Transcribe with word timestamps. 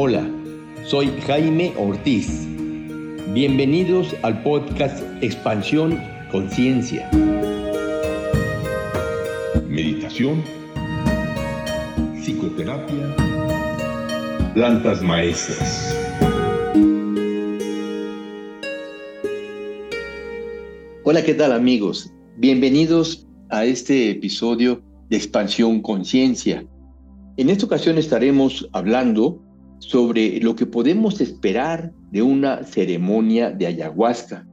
Hola, 0.00 0.24
soy 0.84 1.10
Jaime 1.26 1.74
Ortiz. 1.76 2.46
Bienvenidos 3.34 4.14
al 4.22 4.44
podcast 4.44 5.02
Expansión 5.20 6.00
Conciencia. 6.30 7.10
Meditación, 9.68 10.44
psicoterapia, 12.22 13.16
plantas 14.54 15.02
maestras. 15.02 15.92
Hola, 21.02 21.24
¿qué 21.24 21.34
tal 21.34 21.50
amigos? 21.50 22.12
Bienvenidos 22.36 23.26
a 23.50 23.64
este 23.64 24.10
episodio 24.10 24.80
de 25.08 25.16
Expansión 25.16 25.82
Conciencia. 25.82 26.64
En 27.36 27.50
esta 27.50 27.66
ocasión 27.66 27.98
estaremos 27.98 28.68
hablando 28.72 29.47
sobre 29.78 30.40
lo 30.40 30.54
que 30.54 30.66
podemos 30.66 31.20
esperar 31.20 31.92
de 32.10 32.22
una 32.22 32.62
ceremonia 32.64 33.50
de 33.50 33.66
ayahuasca. 33.66 34.46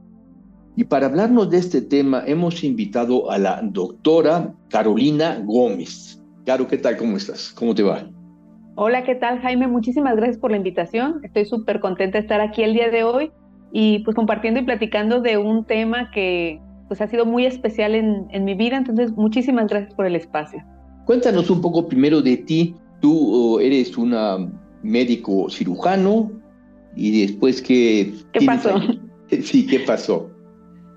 Y 0.76 0.84
para 0.84 1.06
hablarnos 1.06 1.50
de 1.50 1.58
este 1.58 1.80
tema 1.80 2.22
hemos 2.26 2.62
invitado 2.62 3.30
a 3.30 3.38
la 3.38 3.60
doctora 3.62 4.54
Carolina 4.68 5.42
Gómez. 5.44 6.22
Caro, 6.44 6.68
¿qué 6.68 6.76
tal? 6.76 6.96
¿Cómo 6.96 7.16
estás? 7.16 7.50
¿Cómo 7.52 7.74
te 7.74 7.82
va? 7.82 8.08
Hola, 8.76 9.04
¿qué 9.04 9.14
tal 9.14 9.40
Jaime? 9.40 9.66
Muchísimas 9.68 10.16
gracias 10.16 10.36
por 10.36 10.50
la 10.50 10.58
invitación. 10.58 11.20
Estoy 11.22 11.46
súper 11.46 11.80
contenta 11.80 12.18
de 12.18 12.22
estar 12.22 12.42
aquí 12.42 12.62
el 12.62 12.74
día 12.74 12.90
de 12.90 13.04
hoy 13.04 13.30
y 13.72 14.00
pues 14.00 14.14
compartiendo 14.14 14.60
y 14.60 14.64
platicando 14.64 15.20
de 15.20 15.38
un 15.38 15.64
tema 15.64 16.10
que 16.10 16.60
pues 16.88 17.00
ha 17.00 17.08
sido 17.08 17.24
muy 17.24 17.46
especial 17.46 17.94
en, 17.94 18.26
en 18.30 18.44
mi 18.44 18.54
vida. 18.54 18.76
Entonces, 18.76 19.12
muchísimas 19.12 19.68
gracias 19.68 19.94
por 19.94 20.06
el 20.06 20.14
espacio. 20.14 20.62
Cuéntanos 21.06 21.48
un 21.50 21.62
poco 21.62 21.88
primero 21.88 22.20
de 22.20 22.36
ti. 22.36 22.74
Tú 23.00 23.14
oh, 23.32 23.60
eres 23.60 23.96
una 23.96 24.46
médico 24.86 25.48
cirujano 25.50 26.30
y 26.94 27.26
después 27.26 27.60
que... 27.62 28.14
¿Qué 28.32 28.46
pasó? 28.46 28.80
Sí, 29.28 29.66
¿qué 29.66 29.80
pasó? 29.80 30.30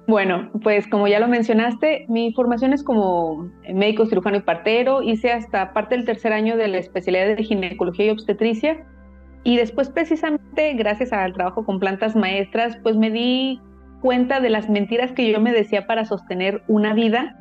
Bueno, 0.08 0.52
pues 0.64 0.88
como 0.88 1.08
ya 1.08 1.20
lo 1.20 1.28
mencionaste, 1.28 2.06
mi 2.10 2.32
formación 2.34 2.74
es 2.74 2.84
como 2.84 3.50
médico 3.74 4.06
cirujano 4.06 4.38
y 4.38 4.42
partero. 4.42 5.02
Hice 5.02 5.32
hasta 5.32 5.74
parte 5.74 5.96
del 5.96 6.06
tercer 6.06 6.34
año 6.34 6.58
de 6.58 6.68
la 6.68 6.78
especialidad 6.78 7.36
de 7.36 7.44
ginecología 7.44 8.06
y 8.06 8.10
obstetricia. 8.10 8.86
Y 9.44 9.58
después, 9.58 9.90
precisamente, 9.90 10.74
gracias 10.74 11.14
al 11.14 11.34
trabajo 11.34 11.66
con 11.66 11.80
plantas 11.80 12.16
maestras, 12.16 12.78
pues 12.84 12.96
me 12.96 13.12
di 13.12 13.60
cuenta 14.02 14.40
de 14.40 14.50
las 14.50 14.70
mentiras 14.70 15.12
que 15.12 15.32
yo 15.32 15.40
me 15.42 15.52
decía 15.52 15.86
para 15.86 16.06
sostener 16.06 16.64
una 16.68 16.94
vida 16.94 17.36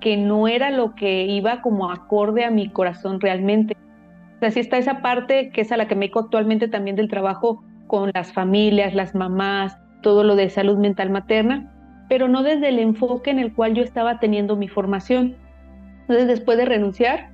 que 0.00 0.16
no 0.16 0.48
era 0.48 0.70
lo 0.70 0.94
que 0.94 1.24
iba 1.24 1.62
como 1.62 1.90
acorde 1.90 2.44
a 2.44 2.50
mi 2.50 2.68
corazón 2.68 3.20
realmente. 3.20 3.76
O 4.40 4.50
sea, 4.50 4.62
está 4.62 4.78
esa 4.78 5.02
parte 5.02 5.50
que 5.50 5.62
es 5.62 5.72
a 5.72 5.76
la 5.76 5.88
que 5.88 5.96
me 5.96 6.02
dedico 6.02 6.20
actualmente 6.20 6.68
también 6.68 6.94
del 6.94 7.08
trabajo 7.08 7.64
con 7.88 8.10
las 8.14 8.32
familias, 8.32 8.94
las 8.94 9.14
mamás, 9.14 9.76
todo 10.02 10.22
lo 10.22 10.36
de 10.36 10.48
salud 10.48 10.78
mental 10.78 11.10
materna, 11.10 11.72
pero 12.08 12.28
no 12.28 12.44
desde 12.44 12.68
el 12.68 12.78
enfoque 12.78 13.30
en 13.30 13.40
el 13.40 13.52
cual 13.52 13.74
yo 13.74 13.82
estaba 13.82 14.20
teniendo 14.20 14.56
mi 14.56 14.68
formación. 14.68 15.36
Entonces, 16.02 16.28
después 16.28 16.56
de 16.56 16.66
renunciar, 16.66 17.30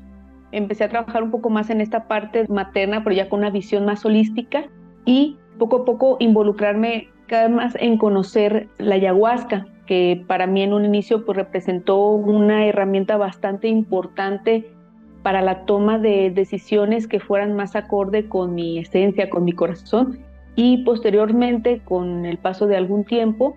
empecé 0.51 0.85
a 0.85 0.89
trabajar 0.89 1.23
un 1.23 1.31
poco 1.31 1.51
más 1.51 1.69
en 1.69 1.81
esta 1.81 2.09
parte 2.09 2.47
materna, 2.49 3.05
pero 3.05 3.15
ya 3.15 3.29
con 3.29 3.41
una 3.41 3.51
visión 3.51 3.85
más 3.85 4.05
holística 4.05 4.65
y 5.05 5.37
poco 5.59 5.79
a 5.79 5.85
poco 5.85 6.17
involucrarme 6.21 7.09
cada 7.27 7.49
vez 7.49 7.57
más 7.57 7.77
en 7.79 7.99
conocer 7.99 8.69
la 8.79 8.95
ayahuasca, 8.95 9.67
que 9.87 10.25
para 10.27 10.47
mí 10.47 10.63
en 10.63 10.73
un 10.73 10.85
inicio 10.85 11.25
pues 11.25 11.37
representó 11.37 12.11
una 12.11 12.67
herramienta 12.67 13.17
bastante 13.17 13.69
importante 13.69 14.74
para 15.25 15.41
la 15.41 15.65
toma 15.65 15.99
de 15.99 16.31
decisiones 16.31 17.09
que 17.09 17.19
fueran 17.19 17.57
más 17.57 17.75
acorde 17.75 18.29
con 18.29 18.55
mi 18.55 18.79
esencia, 18.79 19.31
con 19.31 19.45
mi 19.45 19.53
corazón 19.53 20.19
y 20.55 20.85
posteriormente 20.85 21.81
con 21.83 22.27
el 22.27 22.37
paso 22.37 22.67
de 22.67 22.77
algún 22.77 23.05
tiempo 23.05 23.57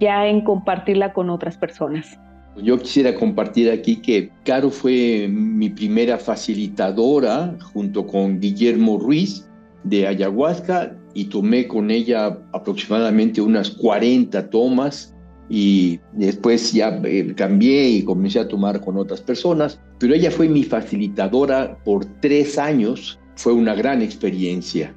ya 0.00 0.26
en 0.26 0.42
compartirla 0.42 1.12
con 1.12 1.28
otras 1.28 1.58
personas. 1.58 2.18
Yo 2.56 2.78
quisiera 2.78 3.14
compartir 3.14 3.70
aquí 3.70 3.96
que 3.96 4.30
Caro 4.44 4.70
fue 4.70 5.28
mi 5.28 5.68
primera 5.68 6.16
facilitadora 6.16 7.56
junto 7.72 8.06
con 8.06 8.40
Guillermo 8.40 8.98
Ruiz 8.98 9.46
de 9.84 10.06
ayahuasca 10.06 10.96
y 11.12 11.26
tomé 11.26 11.68
con 11.68 11.90
ella 11.90 12.38
aproximadamente 12.52 13.42
unas 13.42 13.70
40 13.70 14.48
tomas 14.48 15.14
y 15.48 16.00
después 16.12 16.72
ya 16.72 17.00
eh, 17.04 17.34
cambié 17.36 17.88
y 17.88 18.04
comencé 18.04 18.40
a 18.40 18.48
tomar 18.48 18.80
con 18.80 18.96
otras 18.96 19.20
personas, 19.20 19.80
pero 19.98 20.14
ella 20.14 20.30
fue 20.30 20.48
mi 20.48 20.62
facilitadora 20.62 21.76
por 21.84 22.04
tres 22.20 22.58
años, 22.58 23.18
fue 23.36 23.52
una 23.52 23.74
gran 23.74 24.02
experiencia. 24.02 24.94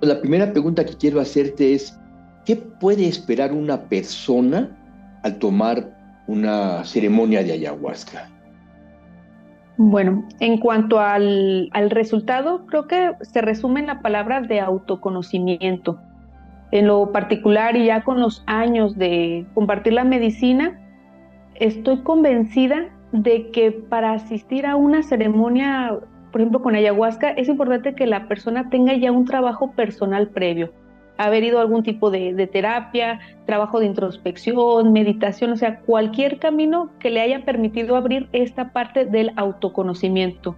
La 0.00 0.20
primera 0.20 0.52
pregunta 0.52 0.84
que 0.84 0.96
quiero 0.96 1.20
hacerte 1.20 1.74
es, 1.74 1.98
¿qué 2.44 2.56
puede 2.56 3.06
esperar 3.06 3.52
una 3.52 3.88
persona 3.88 4.76
al 5.22 5.38
tomar 5.38 6.22
una 6.26 6.84
ceremonia 6.84 7.42
de 7.42 7.52
ayahuasca? 7.52 8.30
Bueno, 9.76 10.26
en 10.40 10.58
cuanto 10.58 11.00
al, 11.00 11.68
al, 11.72 11.90
resultado, 11.90 12.64
creo 12.66 12.86
que 12.86 13.12
se 13.22 13.40
resume 13.40 13.80
en 13.80 13.86
la 13.86 14.02
palabra 14.02 14.40
de 14.40 14.60
autoconocimiento. 14.60 15.98
En 16.74 16.88
lo 16.88 17.12
particular 17.12 17.76
y 17.76 17.84
ya 17.84 18.02
con 18.02 18.18
los 18.18 18.42
años 18.46 18.98
de 18.98 19.46
compartir 19.54 19.92
la 19.92 20.02
medicina, 20.02 20.76
estoy 21.54 21.98
convencida 21.98 22.88
de 23.12 23.52
que 23.52 23.70
para 23.70 24.10
asistir 24.10 24.66
a 24.66 24.74
una 24.74 25.04
ceremonia, 25.04 25.96
por 26.32 26.40
ejemplo 26.40 26.62
con 26.62 26.74
ayahuasca, 26.74 27.30
es 27.30 27.48
importante 27.48 27.94
que 27.94 28.08
la 28.08 28.26
persona 28.26 28.70
tenga 28.70 28.92
ya 28.94 29.12
un 29.12 29.24
trabajo 29.24 29.70
personal 29.70 30.30
previo 30.30 30.72
haber 31.16 31.44
ido 31.44 31.58
a 31.58 31.62
algún 31.62 31.84
tipo 31.84 32.10
de, 32.10 32.48
terapia, 32.48 33.20
trabajo 33.46 33.78
de 33.78 33.86
introspección, 33.86 34.92
meditación, 34.92 35.52
o 35.52 35.56
sea, 35.56 35.78
cualquier 35.78 36.40
camino 36.40 36.90
que 36.98 37.10
le 37.10 37.20
haya 37.20 37.44
permitido 37.44 37.94
abrir 37.94 38.28
esta 38.32 38.72
parte 38.72 39.04
del 39.04 39.30
autoconocimiento. 39.36 40.56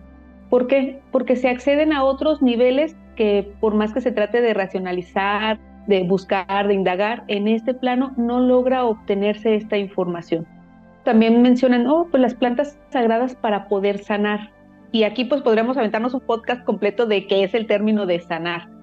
¿Por 0.49 0.67
qué? 0.67 1.03
Porque 1.13 1.37
se 1.37 1.51
acceden 1.51 1.93
a 1.93 2.05
otros 2.05 2.41
niveles 2.41 2.97
que 3.17 3.53
por 3.61 3.75
más 3.75 3.93
que 3.93 4.01
se 4.01 4.13
trate 4.13 4.41
de 4.41 4.55
racionalizar, 4.55 5.59
de 5.87 6.03
buscar, 6.05 6.69
de 6.69 6.75
indagar, 6.75 7.25
en 7.29 7.49
este 7.49 7.75
plano 7.75 8.13
no 8.17 8.41
logra 8.41 8.85
obtenerse 8.85 9.55
esta 9.55 9.77
información. 9.77 10.47
También 11.05 11.43
mencionan, 11.43 11.87
oh, 11.87 12.09
pues 12.11 12.21
las 12.21 12.35
plantas 12.35 12.79
sagradas 12.91 13.35
para 13.37 13.69
poder 13.69 13.99
sanar. 13.99 14.51
Y 14.93 15.05
aquí 15.05 15.25
pues 15.25 15.43
podríamos 15.43 15.77
aventarnos 15.77 16.15
un 16.15 16.21
podcast 16.21 16.65
completo 16.65 17.07
de 17.07 17.27
qué 17.27 17.45
es 17.45 17.55
el 17.55 17.67
término 17.67 18.07
de 18.07 18.21
sanar 18.21 18.77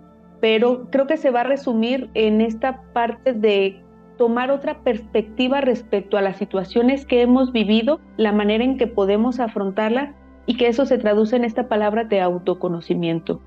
pero 0.43 0.89
creo 0.89 1.07
que 1.07 1.15
se 1.15 1.31
va 1.31 1.39
a 1.39 1.45
resumir 1.45 2.09
en 2.15 2.41
esta 2.41 2.81
parte 2.91 3.31
de 3.31 3.81
tomar 4.17 4.51
otra 4.51 4.79
perspectiva 4.79 5.61
respecto 5.61 6.17
a 6.17 6.21
las 6.21 6.35
situaciones 6.35 7.05
que 7.05 7.21
hemos 7.21 7.53
vivido, 7.53 8.01
la 8.17 8.33
manera 8.33 8.65
en 8.65 8.77
que 8.77 8.85
podemos 8.85 9.39
afrontarlas 9.39 10.13
y 10.45 10.57
que 10.57 10.67
eso 10.67 10.85
se 10.85 10.97
traduce 10.97 11.37
en 11.37 11.45
esta 11.45 11.69
palabra 11.69 12.03
de 12.03 12.19
autoconocimiento. 12.19 13.41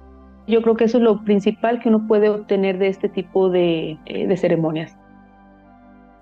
Yo 0.46 0.62
creo 0.62 0.76
que 0.76 0.84
eso 0.84 0.98
es 0.98 1.04
lo 1.04 1.24
principal 1.24 1.80
que 1.80 1.88
uno 1.88 2.06
puede 2.06 2.28
obtener 2.28 2.78
de 2.78 2.88
este 2.88 3.08
tipo 3.08 3.50
de, 3.50 3.98
eh, 4.06 4.26
de 4.26 4.36
ceremonias. 4.36 4.96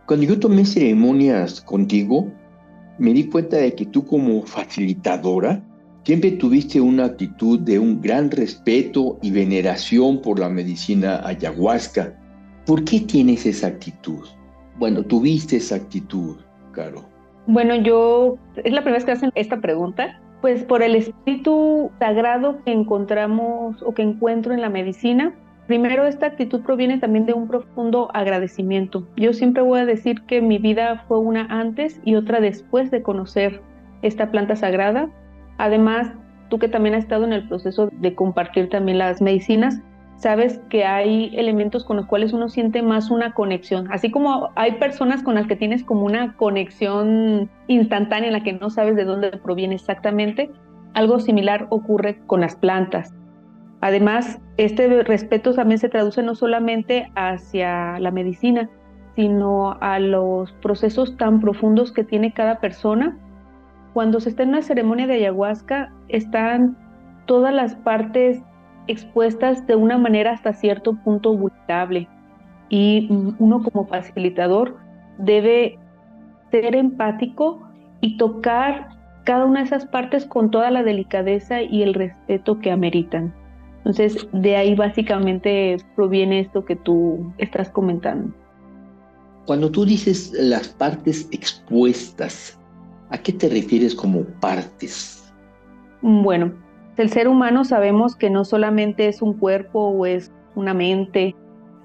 Cuando 0.07 0.27
yo 0.27 0.39
tomé 0.39 0.65
ceremonias 0.65 1.61
contigo, 1.61 2.31
me 2.99 3.12
di 3.12 3.29
cuenta 3.29 3.57
de 3.57 3.75
que 3.75 3.87
tú 3.87 4.07
como 4.07 4.43
facilitadora 4.43 5.62
Siempre 6.05 6.33
tuviste 6.33 6.83
una 6.83 7.07
actitud 7.07 7.61
de 7.61 7.79
un 7.79 8.03
gran 8.03 8.31
respeto 8.31 9.19
y 9.23 9.31
veneración 9.31 10.21
por 10.21 10.39
la 10.39 10.51
medicina 10.51 11.27
ayahuasca. 11.27 12.15
¿Por 12.67 12.85
qué 12.85 13.01
tienes 13.01 13.47
esa 13.47 13.69
actitud? 13.69 14.21
Bueno, 14.77 15.03
tuviste 15.03 15.56
esa 15.56 15.77
actitud, 15.77 16.37
Caro. 16.73 17.06
Bueno, 17.47 17.75
yo, 17.77 18.37
es 18.56 18.71
la 18.75 18.83
primera 18.83 18.97
vez 18.99 19.06
que 19.06 19.12
hacen 19.12 19.31
esta 19.35 19.62
pregunta, 19.62 20.21
pues 20.44 20.62
por 20.62 20.82
el 20.82 20.94
espíritu 20.94 21.91
sagrado 21.99 22.62
que 22.67 22.73
encontramos 22.73 23.82
o 23.82 23.94
que 23.94 24.02
encuentro 24.02 24.52
en 24.52 24.61
la 24.61 24.69
medicina. 24.69 25.32
Primero, 25.67 26.05
esta 26.05 26.26
actitud 26.26 26.61
proviene 26.61 26.99
también 26.99 27.25
de 27.25 27.32
un 27.32 27.49
profundo 27.49 28.11
agradecimiento. 28.12 29.08
Yo 29.17 29.32
siempre 29.32 29.62
voy 29.62 29.81
a 29.81 29.87
decir 29.87 30.20
que 30.26 30.43
mi 30.43 30.58
vida 30.58 31.02
fue 31.08 31.19
una 31.19 31.46
antes 31.49 31.99
y 32.05 32.17
otra 32.17 32.41
después 32.41 32.91
de 32.91 33.00
conocer 33.00 33.62
esta 34.02 34.31
planta 34.31 34.55
sagrada 34.55 35.08
Además, 35.56 36.12
tú 36.50 36.58
que 36.58 36.69
también 36.69 36.94
has 36.94 37.05
estado 37.05 37.25
en 37.25 37.32
el 37.32 37.49
proceso 37.49 37.88
de 37.91 38.14
compartir 38.14 38.69
también 38.69 38.99
las 38.99 39.23
medicinas, 39.23 39.81
sabes 40.25 40.59
que 40.71 40.87
hay 40.87 41.31
elementos 41.37 41.85
con 41.85 41.99
los 41.99 42.06
cuales 42.06 42.32
uno 42.32 42.49
siente 42.49 42.81
más 42.81 43.11
una 43.11 43.35
conexión, 43.35 43.93
así 43.93 44.11
como 44.11 44.49
hay 44.56 44.73
personas 44.79 45.23
con 45.23 45.35
las 45.35 45.47
que 45.47 45.55
tienes 45.55 45.85
como 45.85 46.06
una 46.06 46.35
conexión 46.38 47.50
instantánea 47.67 48.29
en 48.29 48.32
la 48.32 48.43
que 48.43 48.55
no 48.55 48.71
sabes 48.71 48.97
de 48.97 49.05
dónde 49.05 49.32
proviene 49.32 49.75
exactamente, 49.75 50.50
algo 50.94 51.21
similar 51.21 51.67
ocurre 51.69 52.23
con 52.26 52.41
las 52.41 52.56
plantas. 52.56 53.12
Además, 53.82 54.41
este 54.56 55.03
respeto 55.03 55.53
también 55.53 55.79
se 55.79 55.91
traduce 55.91 56.23
no 56.23 56.35
solamente 56.35 57.12
hacia 57.17 57.99
la 57.99 58.11
medicina, 58.11 58.70
sino 59.17 59.77
a 59.82 59.99
los 59.99 60.53
procesos 60.62 61.19
tan 61.19 61.43
profundos 61.43 61.93
que 61.93 62.03
tiene 62.03 62.32
cada 62.32 62.61
persona 62.61 63.19
cuando 63.93 64.20
se 64.20 64.31
está 64.31 64.43
en 64.43 64.49
una 64.49 64.62
ceremonia 64.62 65.06
de 65.06 65.17
ayahuasca, 65.17 65.93
están 66.09 66.79
todas 67.27 67.53
las 67.53 67.77
partes 67.77 68.43
expuestas 68.86 69.66
de 69.66 69.76
una 69.76 69.98
manera 69.98 70.32
hasta 70.32 70.52
cierto 70.52 70.94
punto 70.94 71.36
vulnerable 71.36 72.08
y 72.69 73.08
uno 73.38 73.62
como 73.62 73.86
facilitador 73.86 74.76
debe 75.19 75.78
ser 76.50 76.75
empático 76.75 77.60
y 78.00 78.16
tocar 78.16 78.88
cada 79.25 79.44
una 79.44 79.60
de 79.60 79.66
esas 79.66 79.86
partes 79.86 80.26
con 80.26 80.50
toda 80.50 80.70
la 80.70 80.82
delicadeza 80.82 81.62
y 81.62 81.82
el 81.82 81.94
respeto 81.94 82.58
que 82.58 82.70
ameritan. 82.70 83.34
Entonces, 83.78 84.26
de 84.32 84.56
ahí 84.56 84.75
básicamente 84.75 85.76
proviene 85.94 86.40
esto 86.40 86.64
que 86.64 86.76
tú 86.76 87.32
estás 87.38 87.70
comentando. 87.70 88.32
Cuando 89.46 89.70
tú 89.70 89.84
dices 89.84 90.32
las 90.32 90.69
partes 90.69 91.28
expuestas, 91.32 92.58
¿a 93.10 93.19
qué 93.19 93.32
te 93.32 93.48
refieres 93.48 93.94
como 93.94 94.25
partes? 94.40 95.32
Bueno, 96.00 96.52
el 96.96 97.11
ser 97.11 97.29
humano 97.29 97.64
sabemos 97.64 98.17
que 98.17 98.31
no 98.31 98.44
solamente 98.44 99.08
es 99.08 99.23
un 99.23 99.35
cuerpo 99.35 99.88
o 99.88 100.06
es 100.06 100.32
una 100.55 100.75
mente, 100.75 101.35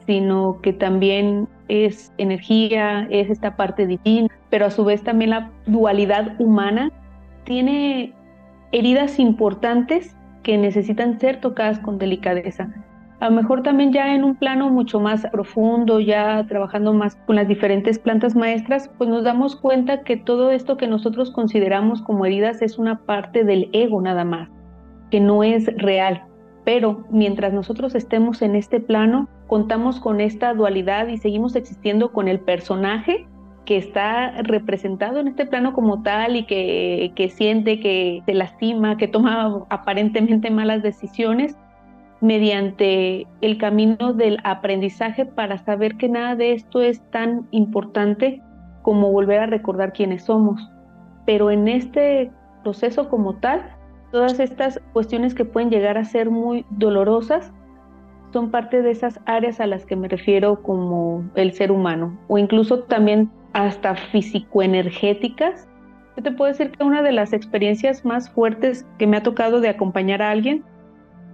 sino 0.05 0.59
que 0.61 0.73
también 0.73 1.47
es 1.67 2.11
energía, 2.17 3.07
es 3.09 3.29
esta 3.29 3.55
parte 3.55 3.87
divina, 3.87 4.27
pero 4.49 4.65
a 4.65 4.71
su 4.71 4.83
vez 4.83 5.03
también 5.03 5.31
la 5.31 5.51
dualidad 5.65 6.39
humana 6.39 6.91
tiene 7.43 8.13
heridas 8.71 9.19
importantes 9.19 10.15
que 10.43 10.57
necesitan 10.57 11.19
ser 11.19 11.39
tocadas 11.41 11.79
con 11.79 11.97
delicadeza. 11.97 12.73
A 13.19 13.29
lo 13.29 13.35
mejor 13.35 13.63
también 13.63 13.91
ya 13.91 14.15
en 14.15 14.23
un 14.23 14.35
plano 14.35 14.69
mucho 14.69 14.99
más 14.99 15.27
profundo, 15.31 15.99
ya 15.99 16.45
trabajando 16.47 16.93
más 16.93 17.17
con 17.27 17.35
las 17.35 17.47
diferentes 17.47 17.99
plantas 17.99 18.33
maestras, 18.33 18.89
pues 18.97 19.09
nos 19.09 19.25
damos 19.25 19.57
cuenta 19.57 20.03
que 20.03 20.15
todo 20.15 20.51
esto 20.51 20.77
que 20.77 20.87
nosotros 20.87 21.29
consideramos 21.31 22.01
como 22.01 22.25
heridas 22.25 22.61
es 22.61 22.77
una 22.77 22.99
parte 22.99 23.43
del 23.43 23.69
ego 23.73 24.01
nada 24.01 24.23
más, 24.23 24.49
que 25.09 25.19
no 25.19 25.43
es 25.43 25.65
real. 25.77 26.23
Pero 26.65 27.05
mientras 27.09 27.53
nosotros 27.53 27.95
estemos 27.95 28.41
en 28.41 28.55
este 28.55 28.79
plano, 28.79 29.27
contamos 29.47 29.99
con 29.99 30.21
esta 30.21 30.53
dualidad 30.53 31.07
y 31.07 31.17
seguimos 31.17 31.55
existiendo 31.55 32.11
con 32.11 32.27
el 32.27 32.39
personaje 32.39 33.27
que 33.65 33.77
está 33.77 34.41
representado 34.41 35.19
en 35.19 35.27
este 35.27 35.45
plano 35.45 35.73
como 35.73 36.01
tal 36.01 36.35
y 36.35 36.45
que, 36.45 37.11
que 37.15 37.29
siente, 37.29 37.79
que 37.79 38.21
se 38.25 38.33
lastima, 38.33 38.97
que 38.97 39.07
toma 39.07 39.65
aparentemente 39.69 40.49
malas 40.49 40.81
decisiones, 40.81 41.55
mediante 42.21 43.27
el 43.41 43.57
camino 43.57 44.13
del 44.13 44.39
aprendizaje 44.43 45.25
para 45.25 45.57
saber 45.59 45.95
que 45.97 46.09
nada 46.09 46.35
de 46.35 46.53
esto 46.53 46.81
es 46.81 47.01
tan 47.11 47.47
importante 47.51 48.41
como 48.81 49.11
volver 49.11 49.39
a 49.39 49.45
recordar 49.45 49.93
quiénes 49.93 50.23
somos. 50.23 50.69
Pero 51.25 51.51
en 51.51 51.67
este 51.67 52.31
proceso 52.63 53.07
como 53.09 53.35
tal, 53.35 53.61
todas 54.11 54.39
estas 54.39 54.81
cuestiones 54.93 55.33
que 55.33 55.45
pueden 55.45 55.69
llegar 55.69 55.97
a 55.97 56.05
ser 56.05 56.29
muy 56.29 56.65
dolorosas 56.71 57.51
son 58.31 58.51
parte 58.51 58.81
de 58.81 58.91
esas 58.91 59.19
áreas 59.25 59.59
a 59.59 59.67
las 59.67 59.85
que 59.85 59.95
me 59.95 60.07
refiero 60.07 60.61
como 60.61 61.23
el 61.35 61.53
ser 61.53 61.71
humano 61.71 62.17
o 62.27 62.37
incluso 62.37 62.83
también 62.83 63.31
hasta 63.53 63.95
físico-energéticas. 63.95 65.67
Yo 66.15 66.23
te 66.23 66.31
puedo 66.31 66.51
decir 66.51 66.71
que 66.71 66.83
una 66.83 67.01
de 67.01 67.11
las 67.11 67.33
experiencias 67.33 68.05
más 68.05 68.29
fuertes 68.29 68.85
que 68.97 69.07
me 69.07 69.17
ha 69.17 69.23
tocado 69.23 69.61
de 69.61 69.69
acompañar 69.69 70.21
a 70.21 70.31
alguien 70.31 70.63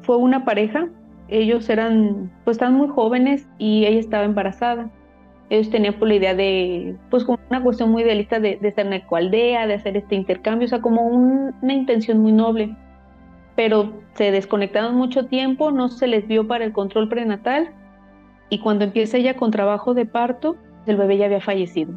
fue 0.01 0.17
una 0.17 0.45
pareja. 0.45 0.87
Ellos 1.27 1.69
eran, 1.69 2.31
pues, 2.45 2.59
tan 2.59 2.75
muy 2.75 2.87
jóvenes 2.87 3.49
y 3.57 3.85
ella 3.85 3.99
estaba 3.99 4.25
embarazada. 4.25 4.91
Ellos 5.49 5.69
tenían 5.69 5.93
por 5.93 6.01
pues, 6.01 6.09
la 6.09 6.15
idea 6.15 6.35
de, 6.35 6.95
pues, 7.09 7.23
como 7.23 7.39
una 7.49 7.61
cuestión 7.61 7.91
muy 7.91 8.03
idealista 8.03 8.39
de, 8.39 8.57
de 8.57 8.67
estar 8.67 8.85
en 8.85 8.91
la 8.91 8.97
ecoaldea, 8.97 9.67
de 9.67 9.75
hacer 9.75 9.95
este 9.95 10.15
intercambio, 10.15 10.65
o 10.65 10.69
sea, 10.69 10.81
como 10.81 11.03
una 11.03 11.73
intención 11.73 12.19
muy 12.19 12.31
noble. 12.31 12.75
Pero 13.55 13.93
se 14.15 14.31
desconectaron 14.31 14.95
mucho 14.95 15.27
tiempo, 15.27 15.71
no 15.71 15.89
se 15.89 16.07
les 16.07 16.27
vio 16.27 16.47
para 16.47 16.65
el 16.65 16.73
control 16.73 17.07
prenatal 17.09 17.71
y 18.49 18.59
cuando 18.59 18.85
empieza 18.85 19.17
ella 19.17 19.35
con 19.35 19.51
trabajo 19.51 19.93
de 19.93 20.05
parto, 20.05 20.55
el 20.85 20.97
bebé 20.97 21.17
ya 21.17 21.25
había 21.25 21.41
fallecido. 21.41 21.93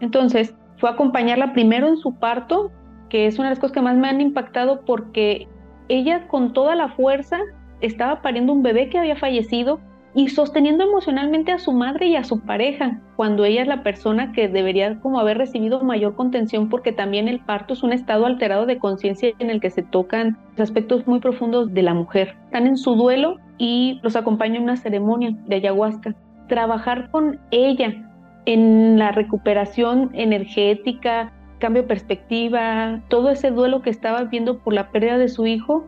Entonces, 0.00 0.54
fue 0.78 0.90
a 0.90 0.92
acompañarla 0.92 1.52
primero 1.52 1.88
en 1.88 1.96
su 1.96 2.14
parto, 2.14 2.70
que 3.08 3.26
es 3.26 3.38
una 3.38 3.48
de 3.48 3.52
las 3.52 3.58
cosas 3.58 3.74
que 3.74 3.82
más 3.82 3.96
me 3.96 4.08
han 4.08 4.20
impactado 4.20 4.84
porque 4.84 5.48
ella 5.88 6.26
con 6.28 6.52
toda 6.52 6.74
la 6.74 6.88
fuerza 6.88 7.38
estaba 7.80 8.22
pariendo 8.22 8.52
un 8.52 8.62
bebé 8.62 8.88
que 8.88 8.98
había 8.98 9.16
fallecido 9.16 9.80
y 10.16 10.30
sosteniendo 10.30 10.82
emocionalmente 10.82 11.52
a 11.52 11.58
su 11.58 11.72
madre 11.72 12.06
y 12.06 12.16
a 12.16 12.24
su 12.24 12.40
pareja, 12.40 12.98
cuando 13.16 13.44
ella 13.44 13.60
es 13.60 13.68
la 13.68 13.82
persona 13.82 14.32
que 14.32 14.48
debería 14.48 14.98
como 15.00 15.20
haber 15.20 15.36
recibido 15.36 15.82
mayor 15.82 16.14
contención 16.14 16.70
porque 16.70 16.90
también 16.90 17.28
el 17.28 17.40
parto 17.40 17.74
es 17.74 17.82
un 17.82 17.92
estado 17.92 18.24
alterado 18.24 18.64
de 18.64 18.78
conciencia 18.78 19.34
en 19.38 19.50
el 19.50 19.60
que 19.60 19.68
se 19.68 19.82
tocan 19.82 20.38
aspectos 20.56 21.06
muy 21.06 21.20
profundos 21.20 21.74
de 21.74 21.82
la 21.82 21.92
mujer. 21.92 22.34
Están 22.46 22.66
en 22.66 22.78
su 22.78 22.94
duelo 22.94 23.36
y 23.58 24.00
los 24.02 24.16
acompaña 24.16 24.56
en 24.56 24.62
una 24.62 24.78
ceremonia 24.78 25.36
de 25.48 25.56
ayahuasca. 25.56 26.14
Trabajar 26.48 27.10
con 27.10 27.38
ella 27.50 28.10
en 28.46 28.98
la 28.98 29.12
recuperación 29.12 30.12
energética, 30.14 31.30
cambio 31.58 31.82
de 31.82 31.88
perspectiva, 31.88 33.02
todo 33.10 33.28
ese 33.28 33.50
duelo 33.50 33.82
que 33.82 33.90
estaba 33.90 34.24
viendo 34.24 34.60
por 34.60 34.72
la 34.72 34.90
pérdida 34.92 35.18
de 35.18 35.28
su 35.28 35.46
hijo, 35.46 35.84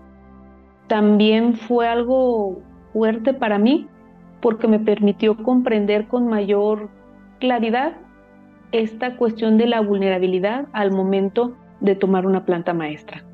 también 0.87 1.55
fue 1.55 1.89
algo 1.89 2.61
fuerte 2.93 3.33
para 3.33 3.59
mí 3.59 3.89
porque 4.41 4.69
me 4.69 4.79
permitió 4.79 5.37
comprender 5.37 6.07
con 6.07 6.29
mayor 6.29 6.89
claridad 7.41 7.97
esta 8.73 9.17
cuestión 9.17 9.59
de 9.59 9.67
la 9.67 9.81
vulnerabilidad 9.81 10.67
al 10.73 10.91
momento 10.91 11.57
de 11.81 11.95
tomar 11.95 12.27
una 12.27 12.45
planta 12.45 12.75
maestra. 12.75 13.25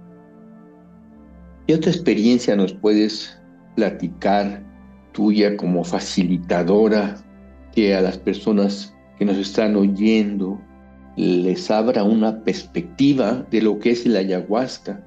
¿Qué 1.66 1.74
otra 1.74 1.90
experiencia 1.90 2.54
nos 2.56 2.74
puedes 2.74 3.40
platicar 3.74 4.62
tuya 5.12 5.56
como 5.56 5.82
facilitadora 5.82 7.16
que 7.74 7.94
a 7.94 8.00
las 8.00 8.18
personas 8.18 8.94
que 9.18 9.24
nos 9.24 9.36
están 9.38 9.74
oyendo 9.76 10.60
les 11.16 11.70
abra 11.70 12.04
una 12.04 12.42
perspectiva 12.42 13.44
de 13.50 13.62
lo 13.62 13.78
que 13.78 13.90
es 13.90 14.06
la 14.06 14.20
ayahuasca? 14.20 15.00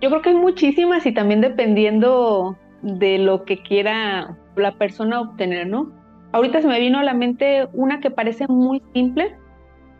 Yo 0.00 0.10
creo 0.10 0.22
que 0.22 0.28
hay 0.30 0.36
muchísimas 0.36 1.04
y 1.06 1.12
también 1.12 1.40
dependiendo 1.40 2.56
de 2.82 3.18
lo 3.18 3.44
que 3.44 3.60
quiera 3.62 4.36
la 4.60 4.76
persona 4.76 5.20
obtener, 5.20 5.66
¿no? 5.66 5.92
Ahorita 6.32 6.60
se 6.60 6.68
me 6.68 6.80
vino 6.80 6.98
a 6.98 7.04
la 7.04 7.14
mente 7.14 7.68
una 7.72 8.00
que 8.00 8.10
parece 8.10 8.46
muy 8.48 8.82
simple. 8.92 9.34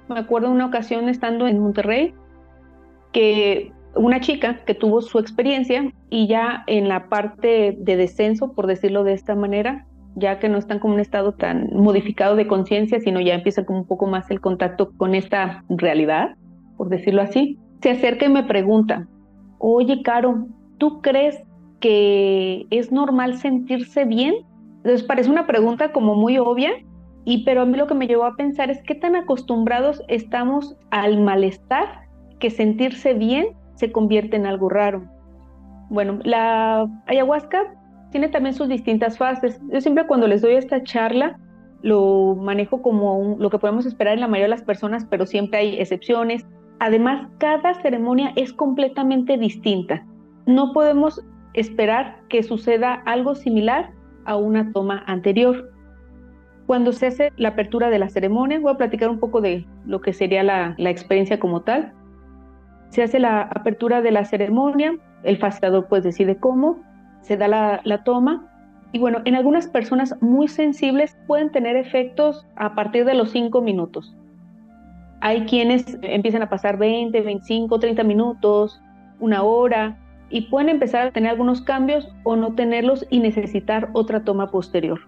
Me 0.08 0.18
acuerdo 0.18 0.50
una 0.50 0.66
ocasión 0.66 1.08
estando 1.08 1.46
en 1.46 1.58
Monterrey 1.58 2.14
que 3.12 3.72
una 3.94 4.20
chica 4.20 4.64
que 4.64 4.74
tuvo 4.74 5.00
su 5.00 5.18
experiencia 5.18 5.92
y 6.10 6.28
ya 6.28 6.64
en 6.66 6.88
la 6.88 7.08
parte 7.08 7.76
de 7.78 7.96
descenso, 7.96 8.52
por 8.52 8.66
decirlo 8.66 9.04
de 9.04 9.14
esta 9.14 9.34
manera, 9.34 9.86
ya 10.14 10.38
que 10.38 10.48
no 10.48 10.58
están 10.58 10.78
como 10.78 10.94
un 10.94 11.00
estado 11.00 11.32
tan 11.32 11.70
modificado 11.72 12.36
de 12.36 12.46
conciencia, 12.46 13.00
sino 13.00 13.20
ya 13.20 13.34
empieza 13.34 13.64
como 13.64 13.80
un 13.80 13.86
poco 13.86 14.06
más 14.06 14.30
el 14.30 14.40
contacto 14.40 14.90
con 14.96 15.14
esta 15.14 15.64
realidad, 15.68 16.36
por 16.76 16.88
decirlo 16.88 17.22
así, 17.22 17.58
se 17.82 17.90
acerca 17.90 18.26
y 18.26 18.28
me 18.28 18.42
pregunta, 18.42 19.06
oye, 19.58 20.02
Caro, 20.02 20.46
¿tú 20.78 21.00
crees 21.00 21.42
que 21.80 22.66
es 22.70 22.92
normal 22.92 23.38
sentirse 23.38 24.04
bien? 24.04 24.34
Entonces 24.78 25.02
parece 25.02 25.30
una 25.30 25.46
pregunta 25.46 25.92
como 25.92 26.14
muy 26.14 26.38
obvia, 26.38 26.70
y 27.24 27.44
pero 27.44 27.62
a 27.62 27.66
mí 27.66 27.76
lo 27.76 27.86
que 27.86 27.94
me 27.94 28.06
llevó 28.06 28.24
a 28.24 28.36
pensar 28.36 28.70
es 28.70 28.82
qué 28.84 28.94
tan 28.94 29.14
acostumbrados 29.16 30.02
estamos 30.08 30.76
al 30.90 31.20
malestar 31.20 31.86
que 32.38 32.50
sentirse 32.50 33.14
bien 33.14 33.48
se 33.74 33.92
convierte 33.92 34.36
en 34.36 34.46
algo 34.46 34.68
raro. 34.68 35.04
Bueno, 35.90 36.20
la 36.24 36.88
ayahuasca 37.06 37.74
tiene 38.10 38.28
también 38.28 38.54
sus 38.54 38.68
distintas 38.68 39.18
fases. 39.18 39.60
Yo 39.70 39.80
siempre 39.80 40.06
cuando 40.06 40.26
les 40.26 40.42
doy 40.42 40.54
esta 40.54 40.82
charla 40.82 41.38
lo 41.82 42.34
manejo 42.34 42.82
como 42.82 43.36
lo 43.38 43.50
que 43.50 43.58
podemos 43.58 43.86
esperar 43.86 44.14
en 44.14 44.20
la 44.20 44.28
mayoría 44.28 44.46
de 44.46 44.60
las 44.60 44.62
personas, 44.62 45.06
pero 45.08 45.26
siempre 45.26 45.60
hay 45.60 45.78
excepciones. 45.78 46.46
Además, 46.80 47.28
cada 47.38 47.74
ceremonia 47.82 48.32
es 48.36 48.52
completamente 48.52 49.36
distinta. 49.36 50.04
No 50.46 50.72
podemos 50.72 51.24
esperar 51.60 52.20
que 52.28 52.42
suceda 52.42 52.94
algo 53.06 53.34
similar 53.34 53.90
a 54.24 54.36
una 54.36 54.72
toma 54.72 55.02
anterior. 55.06 55.72
Cuando 56.66 56.92
se 56.92 57.06
hace 57.06 57.32
la 57.36 57.50
apertura 57.50 57.88
de 57.88 57.98
la 57.98 58.10
ceremonia, 58.10 58.60
voy 58.60 58.72
a 58.72 58.76
platicar 58.76 59.08
un 59.08 59.18
poco 59.18 59.40
de 59.40 59.66
lo 59.86 60.00
que 60.00 60.12
sería 60.12 60.42
la, 60.42 60.74
experiencia 60.78 61.40
como 61.40 61.62
tal. 61.62 61.94
Se 62.90 63.02
hace 63.02 63.18
la 63.18 63.42
apertura 63.42 64.02
de 64.02 64.10
la 64.10 64.24
ceremonia, 64.24 64.94
el 65.22 65.38
facilitador 65.38 65.86
pues 65.88 66.04
decide 66.04 66.36
cómo, 66.36 66.78
se 67.22 67.38
da 67.38 67.48
la, 67.48 68.04
toma. 68.04 68.46
Y 68.92 68.98
bueno, 68.98 69.20
en 69.24 69.34
algunas 69.34 69.66
personas 69.66 70.14
muy 70.20 70.48
sensibles 70.48 71.16
pueden 71.26 71.50
tener 71.50 71.76
efectos 71.76 72.46
a 72.56 72.74
partir 72.74 73.04
de 73.06 73.14
los 73.14 73.30
5 73.30 73.62
minutos. 73.62 74.14
Hay 75.20 75.46
quienes 75.46 75.98
empiezan 76.02 76.42
a 76.42 76.48
pasar 76.48 76.76
20, 76.76 77.18
25, 77.20 77.78
30 77.78 78.04
minutos, 78.04 78.80
una 79.20 79.42
hora, 79.42 79.98
y 80.30 80.42
pueden 80.42 80.68
empezar 80.68 81.06
a 81.06 81.12
tener 81.12 81.30
algunos 81.30 81.62
cambios 81.62 82.08
o 82.24 82.36
no 82.36 82.54
tenerlos 82.54 83.06
y 83.10 83.20
necesitar 83.20 83.90
otra 83.92 84.24
toma 84.24 84.50
posterior. 84.50 85.00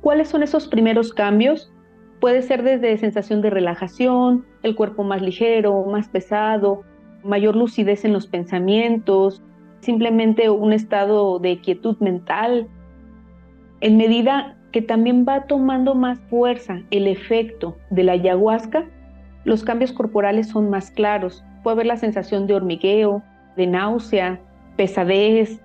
¿Cuáles 0.00 0.28
son 0.28 0.42
esos 0.42 0.68
primeros 0.68 1.12
cambios? 1.12 1.72
Puede 2.20 2.42
ser 2.42 2.62
desde 2.62 2.96
sensación 2.98 3.42
de 3.42 3.50
relajación, 3.50 4.44
el 4.62 4.74
cuerpo 4.74 5.04
más 5.04 5.22
ligero, 5.22 5.84
más 5.84 6.08
pesado, 6.08 6.82
mayor 7.22 7.54
lucidez 7.56 8.04
en 8.04 8.12
los 8.12 8.26
pensamientos, 8.26 9.42
simplemente 9.80 10.50
un 10.50 10.72
estado 10.72 11.38
de 11.38 11.60
quietud 11.60 11.96
mental. 11.98 12.68
En 13.80 13.96
medida 13.96 14.56
que 14.72 14.82
también 14.82 15.24
va 15.26 15.46
tomando 15.46 15.94
más 15.94 16.18
fuerza 16.28 16.80
el 16.90 17.06
efecto 17.06 17.76
de 17.90 18.04
la 18.04 18.12
ayahuasca, 18.12 18.84
los 19.44 19.64
cambios 19.64 19.92
corporales 19.92 20.48
son 20.48 20.68
más 20.70 20.90
claros. 20.90 21.44
Puede 21.62 21.74
haber 21.74 21.86
la 21.86 21.96
sensación 21.96 22.46
de 22.46 22.54
hormigueo, 22.54 23.22
de 23.58 23.66
náusea, 23.66 24.40
pesadez 24.76 25.60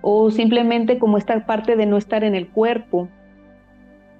o 0.00 0.30
simplemente 0.30 0.98
como 0.98 1.18
esta 1.18 1.46
parte 1.46 1.76
de 1.76 1.86
no 1.86 1.96
estar 1.96 2.24
en 2.24 2.34
el 2.34 2.48
cuerpo. 2.48 3.08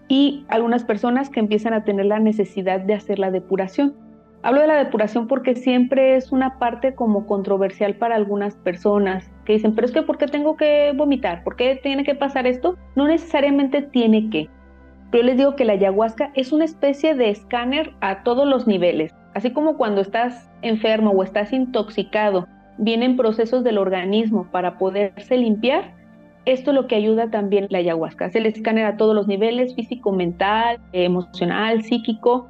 Y 0.08 0.44
algunas 0.48 0.84
personas 0.84 1.30
que 1.30 1.40
empiezan 1.40 1.74
a 1.74 1.82
tener 1.82 2.06
la 2.06 2.20
necesidad 2.20 2.80
de 2.80 2.94
hacer 2.94 3.18
la 3.18 3.32
depuración. 3.32 3.94
Hablo 4.42 4.60
de 4.60 4.68
la 4.68 4.76
depuración 4.76 5.26
porque 5.26 5.56
siempre 5.56 6.14
es 6.14 6.30
una 6.30 6.58
parte 6.60 6.94
como 6.94 7.26
controversial 7.26 7.94
para 7.94 8.14
algunas 8.14 8.54
personas 8.54 9.28
que 9.44 9.54
dicen, 9.54 9.74
pero 9.74 9.86
es 9.86 9.92
que 9.92 10.02
¿por 10.02 10.18
qué 10.18 10.26
tengo 10.26 10.56
que 10.56 10.92
vomitar? 10.94 11.42
¿Por 11.42 11.56
qué 11.56 11.80
tiene 11.82 12.04
que 12.04 12.14
pasar 12.14 12.46
esto? 12.46 12.76
No 12.94 13.08
necesariamente 13.08 13.82
tiene 13.82 14.30
que. 14.30 14.48
Pero 15.10 15.24
les 15.24 15.36
digo 15.36 15.56
que 15.56 15.64
la 15.64 15.72
ayahuasca 15.72 16.30
es 16.34 16.52
una 16.52 16.64
especie 16.64 17.14
de 17.14 17.30
escáner 17.30 17.94
a 18.00 18.22
todos 18.22 18.46
los 18.46 18.66
niveles. 18.66 19.12
Así 19.34 19.50
como 19.50 19.76
cuando 19.76 20.00
estás 20.00 20.48
enfermo 20.62 21.10
o 21.10 21.22
estás 21.22 21.52
intoxicado, 21.52 22.46
vienen 22.78 23.16
procesos 23.16 23.64
del 23.64 23.78
organismo 23.78 24.48
para 24.50 24.78
poderse 24.78 25.36
limpiar. 25.36 25.94
Esto 26.44 26.70
es 26.70 26.74
lo 26.76 26.86
que 26.86 26.94
ayuda 26.94 27.30
también 27.30 27.66
la 27.70 27.78
ayahuasca. 27.78 28.30
Se 28.30 28.40
le 28.40 28.48
escáner 28.48 28.86
a 28.86 28.96
todos 28.96 29.14
los 29.14 29.26
niveles, 29.26 29.74
físico, 29.74 30.12
mental, 30.12 30.78
emocional, 30.92 31.82
psíquico, 31.82 32.48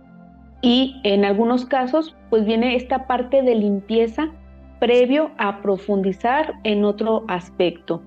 y 0.63 1.01
en 1.05 1.25
algunos 1.25 1.65
casos 1.65 2.17
pues 2.31 2.45
viene 2.45 2.77
esta 2.77 3.07
parte 3.07 3.43
de 3.43 3.55
limpieza 3.55 4.31
previo 4.81 5.31
a 5.39 5.63
profundizar 5.63 6.55
en 6.65 6.85
otro 6.85 7.25
aspecto. 7.29 8.03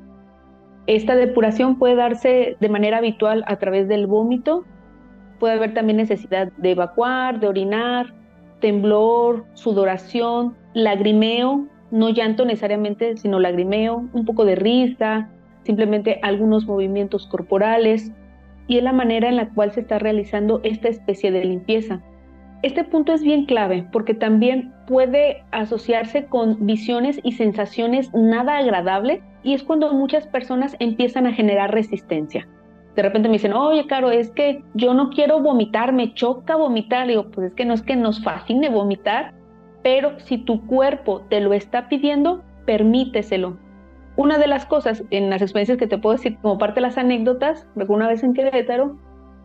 Esta 0.88 1.16
depuración 1.16 1.78
puede 1.78 1.96
darse 1.96 2.58
de 2.60 2.70
manera 2.70 2.98
habitual 2.98 3.44
a 3.48 3.58
través 3.58 3.88
del 3.88 4.08
vómito, 4.08 4.66
puede 5.40 5.54
haber 5.54 5.74
también 5.74 5.98
necesidad 5.98 6.52
de 6.58 6.72
evacuar, 6.72 7.40
de 7.40 7.48
orinar, 7.48 8.14
temblor, 8.60 9.46
sudoración, 9.54 10.56
lagrimeo, 10.74 11.68
no 11.92 12.10
llanto 12.10 12.46
necesariamente, 12.46 13.18
sino 13.18 13.40
lagrimeo, 13.40 14.08
un 14.14 14.26
poco 14.26 14.46
de 14.46 14.56
risa, 14.56 15.30
simplemente 15.64 16.20
algunos 16.22 16.66
movimientos 16.66 17.28
corporales, 17.28 18.12
y 18.68 18.78
es 18.78 18.84
la 18.84 18.94
manera 18.94 19.28
en 19.28 19.36
la 19.36 19.50
cual 19.50 19.72
se 19.72 19.82
está 19.82 20.00
realizando 20.00 20.62
esta 20.64 20.88
especie 20.88 21.32
de 21.32 21.44
limpieza. 21.44 22.02
Este 22.62 22.84
punto 22.84 23.14
es 23.14 23.24
bien 23.24 23.46
clave 23.46 23.88
porque 23.92 24.14
también 24.14 24.74
puede 24.86 25.44
asociarse 25.52 26.26
con 26.26 26.66
visiones 26.66 27.20
y 27.24 27.32
sensaciones 27.32 28.14
nada 28.14 28.58
agradables 28.58 29.22
y 29.44 29.54
es 29.54 29.64
cuando 29.64 29.94
muchas 29.94 30.28
personas 30.28 30.76
empiezan 30.80 31.26
a 31.26 31.34
generar 31.34 31.74
resistencia. 31.74 32.48
De 32.96 33.02
repente 33.02 33.30
me 33.30 33.34
dicen, 33.34 33.54
oye, 33.54 33.88
Caro, 33.88 34.12
es 34.12 34.30
que 34.32 34.62
yo 34.74 34.94
no 34.94 35.10
quiero 35.10 35.40
vomitar, 35.40 35.94
me 35.94 36.14
choca 36.14 36.58
vomitar. 36.58 37.08
digo, 37.08 37.32
pues 37.32 37.48
es 37.48 37.54
que 37.54 37.64
no 37.64 37.74
es 37.74 37.82
que 37.82 37.96
nos 37.96 38.22
fascine 38.22 38.70
vomitar, 38.70 39.34
pero 39.84 40.20
si 40.20 40.38
tu 40.38 40.66
cuerpo 40.66 41.22
te 41.30 41.40
lo 41.40 41.54
está 41.54 41.88
pidiendo, 41.90 42.44
permíteselo. 42.66 43.58
Una 44.16 44.38
de 44.38 44.48
las 44.48 44.66
cosas 44.66 45.04
en 45.12 45.30
las 45.30 45.42
experiencias 45.42 45.78
que 45.78 45.88
te 45.88 45.98
puedo 45.98 46.18
decir 46.18 46.38
como 46.42 46.58
parte 46.58 46.76
de 46.76 46.88
las 46.88 46.98
anécdotas, 46.98 47.66
recuerdo 47.76 47.96
una 47.96 48.08
vez 48.10 48.24
en 48.24 48.34
Querétaro, 48.34 48.98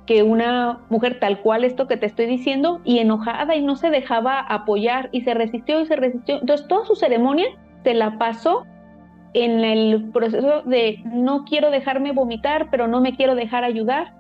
que 0.07 0.23
una 0.23 0.81
mujer 0.91 1.19
tal 1.21 1.41
cual 1.41 1.65
esto 1.65 1.87
que 1.87 1.97
te 1.97 2.07
estoy 2.07 2.27
diciendo 2.27 2.81
y 2.85 2.99
enojada 2.99 3.57
y 3.57 3.63
no 3.63 3.77
se 3.77 3.91
dejaba 3.91 4.41
apoyar 4.41 5.09
y 5.13 5.23
se 5.23 5.33
resistió 5.33 5.81
y 5.81 5.87
se 5.87 5.97
resistió. 5.97 6.41
Entonces 6.41 6.67
toda 6.69 6.85
su 6.85 6.95
ceremonia 6.97 7.47
se 7.85 7.95
la 7.95 8.19
pasó 8.19 8.65
en 9.33 9.65
el 9.65 10.11
proceso 10.13 10.63
de 10.63 11.01
no 11.05 11.45
quiero 11.45 11.71
dejarme 11.71 12.13
vomitar, 12.13 12.69
pero 12.71 12.87
no 12.87 13.01
me 13.01 13.17
quiero 13.17 13.35
dejar 13.35 13.65
ayudar, 13.65 14.15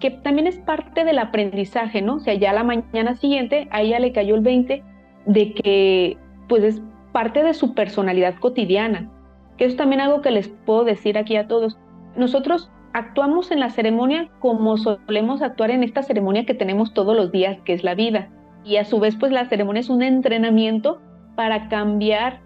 que 0.00 0.10
también 0.10 0.46
es 0.46 0.58
parte 0.58 1.04
del 1.04 1.18
aprendizaje, 1.18 2.02
¿no? 2.02 2.16
O 2.16 2.20
sea, 2.20 2.34
ya 2.34 2.52
la 2.52 2.64
mañana 2.64 3.14
siguiente 3.16 3.68
a 3.70 3.82
ella 3.82 3.98
le 3.98 4.12
cayó 4.12 4.34
el 4.34 4.42
20 4.42 4.82
de 5.26 5.54
que 5.54 6.16
pues 6.48 6.64
es 6.64 6.82
parte 7.12 7.42
de 7.42 7.54
su 7.54 7.74
personalidad 7.74 8.36
cotidiana, 8.36 9.10
que 9.56 9.64
es 9.64 9.76
también 9.76 10.00
algo 10.00 10.22
que 10.22 10.30
les 10.30 10.48
puedo 10.48 10.84
decir 10.84 11.18
aquí 11.18 11.36
a 11.36 11.48
todos. 11.48 11.78
Nosotros 12.16 12.70
actuamos 12.92 13.50
en 13.50 13.60
la 13.60 13.70
ceremonia 13.70 14.28
como 14.38 14.76
solemos 14.76 15.42
actuar 15.42 15.70
en 15.70 15.82
esta 15.82 16.02
ceremonia 16.02 16.46
que 16.46 16.54
tenemos 16.54 16.94
todos 16.94 17.16
los 17.16 17.32
días, 17.32 17.58
que 17.64 17.72
es 17.72 17.84
la 17.84 17.94
vida. 17.94 18.30
Y 18.64 18.76
a 18.76 18.84
su 18.84 18.98
vez, 19.00 19.16
pues 19.16 19.32
la 19.32 19.48
ceremonia 19.48 19.80
es 19.80 19.88
un 19.88 20.02
entrenamiento 20.02 21.00
para 21.36 21.68
cambiar 21.68 22.40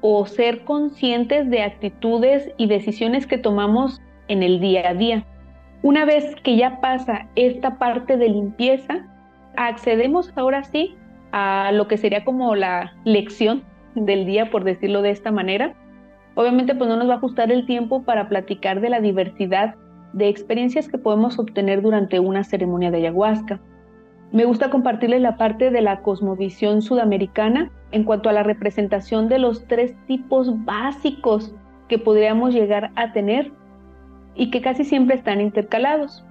o 0.00 0.26
ser 0.26 0.64
conscientes 0.64 1.48
de 1.48 1.62
actitudes 1.62 2.50
y 2.56 2.66
decisiones 2.66 3.26
que 3.26 3.38
tomamos 3.38 4.00
en 4.28 4.42
el 4.42 4.60
día 4.60 4.90
a 4.90 4.94
día. 4.94 5.24
Una 5.82 6.04
vez 6.04 6.34
que 6.42 6.56
ya 6.56 6.80
pasa 6.80 7.28
esta 7.36 7.78
parte 7.78 8.16
de 8.16 8.28
limpieza, 8.28 9.06
accedemos 9.56 10.32
ahora 10.36 10.64
sí 10.64 10.96
a 11.32 11.72
lo 11.72 11.88
que 11.88 11.96
sería 11.96 12.24
como 12.24 12.54
la 12.54 12.94
lección 13.04 13.64
del 13.94 14.26
día, 14.26 14.50
por 14.50 14.64
decirlo 14.64 15.02
de 15.02 15.10
esta 15.10 15.32
manera. 15.32 15.74
Obviamente 16.34 16.74
pues 16.74 16.88
no 16.88 16.96
nos 16.96 17.08
va 17.08 17.14
a 17.14 17.16
ajustar 17.16 17.50
el 17.50 17.66
tiempo 17.66 18.04
para 18.04 18.28
platicar 18.28 18.80
de 18.80 18.90
la 18.90 19.00
diversidad 19.00 19.74
de 20.12 20.28
experiencias 20.28 20.88
que 20.88 20.98
podemos 20.98 21.38
obtener 21.38 21.82
durante 21.82 22.20
una 22.20 22.44
ceremonia 22.44 22.90
de 22.90 22.98
ayahuasca. 22.98 23.60
Me 24.30 24.44
gusta 24.44 24.70
compartirles 24.70 25.20
la 25.20 25.36
parte 25.36 25.70
de 25.70 25.82
la 25.82 26.00
cosmovisión 26.00 26.80
sudamericana 26.80 27.70
en 27.90 28.04
cuanto 28.04 28.28
a 28.28 28.32
la 28.32 28.42
representación 28.42 29.28
de 29.28 29.38
los 29.38 29.66
tres 29.66 29.94
tipos 30.06 30.64
básicos 30.64 31.54
que 31.88 31.98
podríamos 31.98 32.54
llegar 32.54 32.92
a 32.96 33.12
tener 33.12 33.52
y 34.34 34.50
que 34.50 34.62
casi 34.62 34.84
siempre 34.84 35.16
están 35.16 35.40
intercalados. 35.40 36.24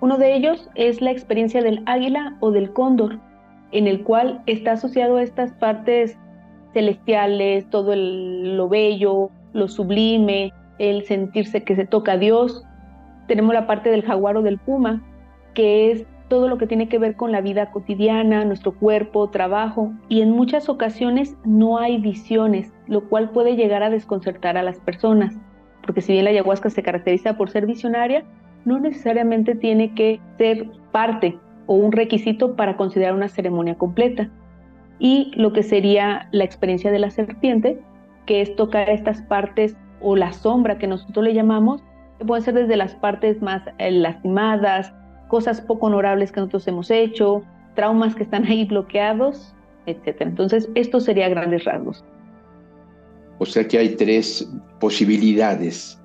Uno 0.00 0.16
de 0.16 0.34
ellos 0.34 0.70
es 0.74 1.02
la 1.02 1.10
experiencia 1.10 1.62
del 1.62 1.82
águila 1.84 2.36
o 2.40 2.50
del 2.50 2.72
cóndor, 2.72 3.18
en 3.72 3.86
el 3.86 4.02
cual 4.02 4.42
está 4.46 4.72
asociado 4.72 5.16
a 5.16 5.22
estas 5.22 5.52
partes 5.52 6.16
celestiales, 6.72 7.68
todo 7.70 7.94
lo 7.96 8.68
bello, 8.68 9.30
lo 9.52 9.68
sublime, 9.68 10.52
el 10.78 11.04
sentirse 11.04 11.64
que 11.64 11.76
se 11.76 11.86
toca 11.86 12.12
a 12.12 12.18
Dios, 12.18 12.64
tenemos 13.26 13.54
la 13.54 13.66
parte 13.66 13.90
del 13.90 14.02
jaguar 14.02 14.36
o 14.36 14.42
del 14.42 14.58
puma, 14.58 15.02
que 15.54 15.90
es 15.90 16.06
todo 16.28 16.48
lo 16.48 16.56
que 16.56 16.66
tiene 16.66 16.88
que 16.88 16.98
ver 16.98 17.14
con 17.14 17.30
la 17.30 17.42
vida 17.42 17.70
cotidiana, 17.70 18.44
nuestro 18.44 18.72
cuerpo, 18.72 19.28
trabajo, 19.28 19.92
y 20.08 20.22
en 20.22 20.30
muchas 20.30 20.68
ocasiones 20.68 21.36
no 21.44 21.78
hay 21.78 21.98
visiones, 21.98 22.72
lo 22.86 23.08
cual 23.08 23.30
puede 23.30 23.54
llegar 23.54 23.82
a 23.82 23.90
desconcertar 23.90 24.56
a 24.56 24.62
las 24.62 24.80
personas, 24.80 25.34
porque 25.84 26.00
si 26.00 26.12
bien 26.12 26.24
la 26.24 26.30
ayahuasca 26.30 26.70
se 26.70 26.82
caracteriza 26.82 27.36
por 27.36 27.50
ser 27.50 27.66
visionaria, 27.66 28.24
no 28.64 28.78
necesariamente 28.78 29.54
tiene 29.54 29.94
que 29.94 30.20
ser 30.38 30.70
parte 30.90 31.38
o 31.72 31.76
un 31.76 31.90
requisito 31.90 32.54
para 32.54 32.76
considerar 32.76 33.14
una 33.14 33.30
ceremonia 33.30 33.76
completa. 33.76 34.28
Y 34.98 35.32
lo 35.36 35.54
que 35.54 35.62
sería 35.62 36.28
la 36.30 36.44
experiencia 36.44 36.92
de 36.92 36.98
la 36.98 37.10
serpiente, 37.10 37.80
que 38.26 38.42
es 38.42 38.54
tocar 38.56 38.90
estas 38.90 39.22
partes 39.22 39.74
o 40.02 40.14
la 40.14 40.34
sombra 40.34 40.76
que 40.76 40.86
nosotros 40.86 41.24
le 41.24 41.32
llamamos, 41.32 41.82
pueden 42.26 42.44
ser 42.44 42.52
desde 42.52 42.76
las 42.76 42.94
partes 42.96 43.40
más 43.40 43.62
eh, 43.78 43.90
lastimadas, 43.90 44.92
cosas 45.28 45.62
poco 45.62 45.86
honorables 45.86 46.30
que 46.30 46.40
nosotros 46.40 46.68
hemos 46.68 46.90
hecho, 46.90 47.42
traumas 47.74 48.14
que 48.14 48.24
están 48.24 48.44
ahí 48.48 48.66
bloqueados, 48.66 49.54
etc. 49.86 50.16
Entonces, 50.20 50.68
esto 50.74 51.00
sería 51.00 51.30
grandes 51.30 51.64
rasgos. 51.64 52.04
O 53.38 53.46
sea 53.46 53.66
que 53.66 53.78
hay 53.78 53.96
tres 53.96 54.46
posibilidades. 54.78 55.98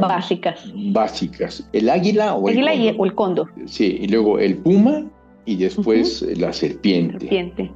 Básicas. 0.00 0.72
Básicas. 0.92 1.68
El 1.72 1.90
águila 1.90 2.34
o 2.34 2.48
el 2.48 2.66
águila 2.66 2.72
cóndor. 2.72 3.00
o 3.00 3.04
el 3.04 3.14
cóndor. 3.14 3.52
Sí, 3.66 3.98
y 4.00 4.08
luego 4.08 4.38
el 4.38 4.56
puma 4.58 5.04
y 5.44 5.56
después 5.56 6.22
la 6.38 6.52
serpiente. 6.52 7.18
serpiente. 7.18 7.72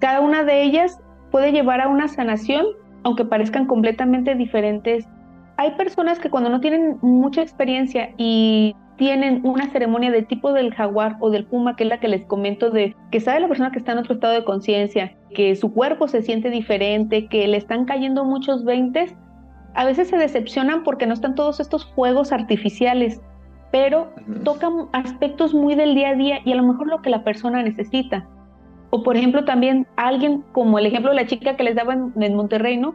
Cada 0.00 0.20
una 0.20 0.44
de 0.44 0.62
ellas 0.62 0.98
puede 1.30 1.52
llevar 1.52 1.80
a 1.80 1.88
una 1.88 2.08
sanación, 2.08 2.66
aunque 3.02 3.24
parezcan 3.24 3.66
completamente 3.66 4.34
diferentes 4.34 5.06
hay 5.58 5.72
personas 5.72 6.20
que 6.20 6.30
cuando 6.30 6.50
no 6.50 6.60
tienen 6.60 6.98
mucha 7.02 7.42
experiencia 7.42 8.14
y 8.16 8.76
tienen 8.96 9.40
una 9.44 9.68
ceremonia 9.70 10.10
de 10.12 10.22
tipo 10.22 10.52
del 10.52 10.72
jaguar 10.72 11.16
o 11.20 11.30
del 11.30 11.46
puma, 11.46 11.74
que 11.74 11.82
es 11.82 11.88
la 11.88 11.98
que 11.98 12.06
les 12.06 12.24
comento 12.26 12.70
de 12.70 12.94
que 13.10 13.20
sabe 13.20 13.40
la 13.40 13.48
persona 13.48 13.72
que 13.72 13.78
está 13.78 13.92
en 13.92 13.98
otro 13.98 14.14
estado 14.14 14.34
de 14.34 14.44
conciencia, 14.44 15.16
que 15.34 15.56
su 15.56 15.72
cuerpo 15.72 16.06
se 16.06 16.22
siente 16.22 16.50
diferente, 16.50 17.26
que 17.26 17.48
le 17.48 17.56
están 17.56 17.86
cayendo 17.86 18.24
muchos 18.24 18.64
veintes, 18.64 19.16
a 19.74 19.84
veces 19.84 20.08
se 20.08 20.16
decepcionan 20.16 20.82
porque 20.82 21.06
no 21.06 21.14
están 21.14 21.34
todos 21.34 21.60
estos 21.60 21.86
fuegos 21.94 22.32
artificiales, 22.32 23.20
pero 23.70 24.08
tocan 24.44 24.88
aspectos 24.92 25.54
muy 25.54 25.74
del 25.74 25.94
día 25.94 26.10
a 26.10 26.14
día 26.14 26.40
y 26.44 26.52
a 26.52 26.56
lo 26.56 26.62
mejor 26.62 26.88
lo 26.88 27.02
que 27.02 27.10
la 27.10 27.22
persona 27.22 27.62
necesita. 27.62 28.26
O 28.90 29.02
por 29.02 29.16
ejemplo 29.16 29.44
también 29.44 29.86
alguien 29.96 30.42
como 30.52 30.78
el 30.78 30.86
ejemplo 30.86 31.10
de 31.10 31.16
la 31.16 31.26
chica 31.26 31.56
que 31.56 31.64
les 31.64 31.74
daba 31.74 31.92
en, 31.92 32.12
en 32.20 32.34
Monterrey, 32.34 32.78
¿no? 32.78 32.94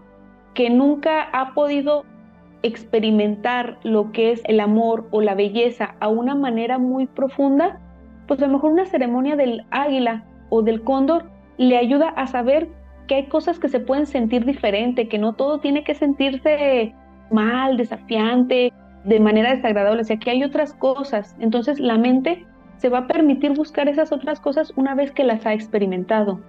Que 0.56 0.70
nunca 0.70 1.30
ha 1.32 1.54
podido 1.54 2.06
experimentar 2.64 3.78
lo 3.84 4.12
que 4.12 4.32
es 4.32 4.42
el 4.46 4.60
amor 4.60 5.08
o 5.12 5.22
la 5.22 5.36
belleza 5.36 5.96
a 6.00 6.08
una 6.08 6.34
manera 6.34 6.80
muy 6.80 7.06
profunda, 7.06 7.80
pues 8.28 8.42
a 8.42 8.48
lo 8.48 8.54
mejor 8.54 8.72
una 8.72 8.86
ceremonia 8.86 9.36
del 9.36 9.66
águila 9.70 10.24
o 10.50 10.62
del 10.62 10.82
cóndor 10.82 11.26
le 11.58 11.78
ayuda 11.78 12.10
a 12.10 12.26
saber 12.26 12.70
que 13.08 13.16
hay 13.16 13.26
cosas 13.28 13.60
que 13.60 13.70
se 13.70 13.80
pueden 13.80 14.06
sentir 14.06 14.46
diferente, 14.46 15.08
que 15.08 15.18
no 15.18 15.34
todo 15.34 15.60
tiene 15.60 15.84
que 15.84 15.96
sentirse 15.96 16.94
mal, 17.32 17.78
desafiante, 17.78 18.72
de 19.04 19.20
manera 19.20 19.54
desagradable, 19.56 20.02
o 20.02 20.06
sea, 20.06 20.18
que 20.18 20.32
hay 20.32 20.44
otras 20.44 20.74
cosas. 20.74 21.36
Entonces 21.40 21.80
la 21.80 21.98
mente 21.98 22.46
se 22.78 22.90
va 22.90 23.00
a 23.00 23.08
permitir 23.08 23.54
buscar 23.54 23.88
esas 23.88 24.12
otras 24.12 24.40
cosas 24.40 24.74
una 24.76 24.96
vez 24.96 25.12
que 25.12 25.24
las 25.24 25.46
ha 25.46 25.54
experimentado. 25.54 26.40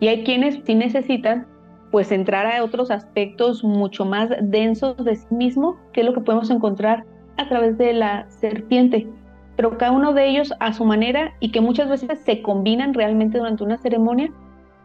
Y 0.00 0.08
hay 0.08 0.24
quienes 0.24 0.60
sí 0.64 0.74
necesitan 0.74 1.46
pues 1.90 2.12
entrar 2.12 2.46
a 2.46 2.62
otros 2.62 2.90
aspectos 2.90 3.64
mucho 3.64 4.04
más 4.04 4.28
densos 4.42 4.96
de 5.04 5.16
sí 5.16 5.34
mismo, 5.34 5.76
que 5.92 6.00
es 6.00 6.06
lo 6.06 6.12
que 6.12 6.20
podemos 6.20 6.50
encontrar 6.50 7.04
a 7.36 7.48
través 7.48 7.78
de 7.78 7.92
la 7.94 8.28
serpiente. 8.28 9.08
Pero 9.56 9.78
cada 9.78 9.92
uno 9.92 10.12
de 10.12 10.28
ellos 10.28 10.52
a 10.60 10.72
su 10.72 10.84
manera 10.84 11.32
y 11.40 11.50
que 11.50 11.60
muchas 11.60 11.88
veces 11.88 12.20
se 12.20 12.42
combinan 12.42 12.94
realmente 12.94 13.38
durante 13.38 13.64
una 13.64 13.78
ceremonia, 13.78 14.30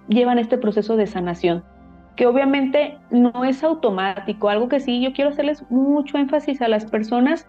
llevan 0.07 0.39
este 0.39 0.57
proceso 0.57 0.95
de 0.95 1.07
sanación, 1.07 1.63
que 2.15 2.27
obviamente 2.27 2.97
no 3.11 3.43
es 3.45 3.63
automático. 3.63 4.49
Algo 4.49 4.69
que 4.69 4.79
sí 4.79 5.01
yo 5.01 5.13
quiero 5.13 5.31
hacerles 5.31 5.63
mucho 5.69 6.17
énfasis 6.17 6.61
a 6.61 6.67
las 6.67 6.85
personas 6.85 7.47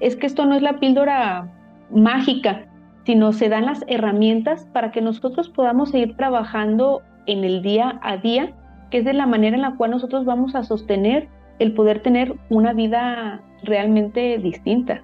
es 0.00 0.16
que 0.16 0.26
esto 0.26 0.46
no 0.46 0.54
es 0.54 0.62
la 0.62 0.80
píldora 0.80 1.50
mágica, 1.90 2.66
sino 3.04 3.32
se 3.32 3.48
dan 3.48 3.66
las 3.66 3.84
herramientas 3.88 4.66
para 4.72 4.92
que 4.92 5.00
nosotros 5.00 5.48
podamos 5.48 5.90
seguir 5.90 6.16
trabajando 6.16 7.02
en 7.26 7.44
el 7.44 7.62
día 7.62 7.98
a 8.02 8.16
día, 8.16 8.52
que 8.90 8.98
es 8.98 9.04
de 9.04 9.12
la 9.12 9.26
manera 9.26 9.56
en 9.56 9.62
la 9.62 9.76
cual 9.76 9.92
nosotros 9.92 10.24
vamos 10.24 10.54
a 10.54 10.62
sostener 10.62 11.28
el 11.58 11.74
poder 11.74 12.02
tener 12.02 12.34
una 12.50 12.72
vida 12.72 13.42
realmente 13.62 14.38
distinta. 14.38 15.02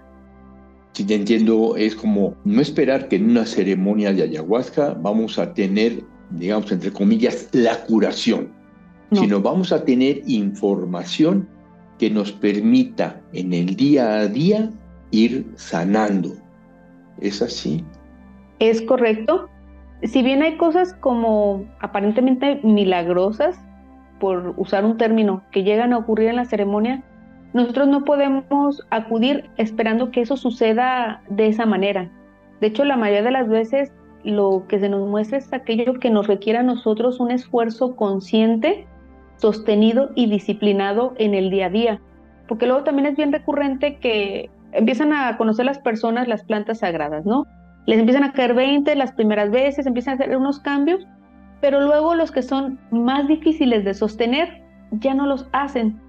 Si 0.93 1.05
te 1.05 1.15
entiendo, 1.15 1.77
es 1.77 1.95
como 1.95 2.35
no 2.45 2.61
esperar 2.61 3.09
que 3.09 3.17
en 3.17 3.31
una 3.31 3.47
ceremonia 3.47 4.13
de 4.13 4.25
ayahuasca 4.25 4.97
vamos 5.01 5.39
a 5.39 5.55
tener, 5.55 6.03
digamos, 6.31 6.71
entre 6.73 6.93
comillas, 6.93 7.49
la 7.53 7.85
curación, 7.85 8.51
sino 9.13 9.41
vamos 9.41 9.73
a 9.73 9.85
tener 9.85 10.23
información 10.27 11.49
que 11.99 12.11
nos 12.11 12.33
permita 12.33 13.21
en 13.33 13.53
el 13.53 13.75
día 13.75 14.21
a 14.21 14.27
día 14.27 14.71
ir 15.11 15.51
sanando. 15.57 16.35
¿Es 17.21 17.43
así? 17.43 17.85
Es 18.59 18.83
correcto. 18.83 19.49
Si 20.03 20.23
bien 20.23 20.43
hay 20.43 20.57
cosas 20.57 20.95
como 20.95 21.65
aparentemente 21.81 22.61
milagrosas, 22.63 23.59
por 24.21 24.55
usar 24.57 24.85
un 24.85 24.97
término, 24.97 25.43
que 25.51 25.63
llegan 25.63 25.93
a 25.93 25.99
ocurrir 25.99 26.29
en 26.29 26.37
la 26.37 26.45
ceremonia, 26.45 27.03
nosotros 27.53 27.89
no 27.89 28.05
podemos 28.05 28.87
acudir 28.91 29.51
esperando 29.57 30.11
que 30.11 30.21
eso 30.21 30.37
suceda 30.37 31.23
de 31.31 31.49
esa 31.49 31.67
manera. 31.67 32.11
De 32.61 32.67
hecho, 32.67 32.85
la 32.85 32.97
mayoría 32.97 33.23
de 33.23 33.31
las 33.31 33.49
veces 33.49 33.93
lo 34.29 34.65
que 34.69 34.79
se 34.79 34.89
nos 34.89 35.09
muestra 35.09 35.39
es 35.39 35.53
aquello 35.53 35.95
que 35.95 36.11
nos 36.11 36.27
requiere 36.27 36.59
a 36.59 36.63
nosotros 36.63 37.21
un 37.21 37.31
esfuerzo 37.31 37.97
consciente, 37.97 38.87
sostenido 39.37 40.11
y 40.15 40.29
disciplinado 40.29 41.15
en 41.19 41.35
el 41.35 41.51
día 41.51 41.67
a 41.67 41.71
día. 41.71 42.01
Porque 42.47 42.67
luego 42.67 42.85
también 42.85 43.07
es 43.07 43.17
bien 43.17 43.33
recurrente 43.33 43.99
que 43.99 44.51
empiezan 44.73 45.13
a 45.13 45.37
conocer 45.37 45.65
las 45.65 45.79
personas 45.79 46.29
las 46.29 46.45
plantas 46.45 46.81
sagradas, 46.81 47.25
¿no? 47.25 47.47
Les 47.87 47.99
empiezan 47.99 48.25
a 48.25 48.33
caer 48.33 48.55
20 48.55 48.95
las 48.97 49.13
primeras 49.13 49.51
veces, 49.51 49.87
empiezan 49.87 50.13
a 50.13 50.15
hacer 50.17 50.37
unos 50.37 50.61
cambios, 50.61 51.07
pero 51.61 51.81
luego 51.81 52.15
los 52.15 52.31
que 52.31 52.43
son 52.43 52.79
más 52.91 53.27
difíciles 53.29 53.85
de 53.85 53.95
sostener 53.95 54.63
ya 54.93 55.15
no 55.15 55.27
los 55.27 55.49
hacen. 55.53 56.01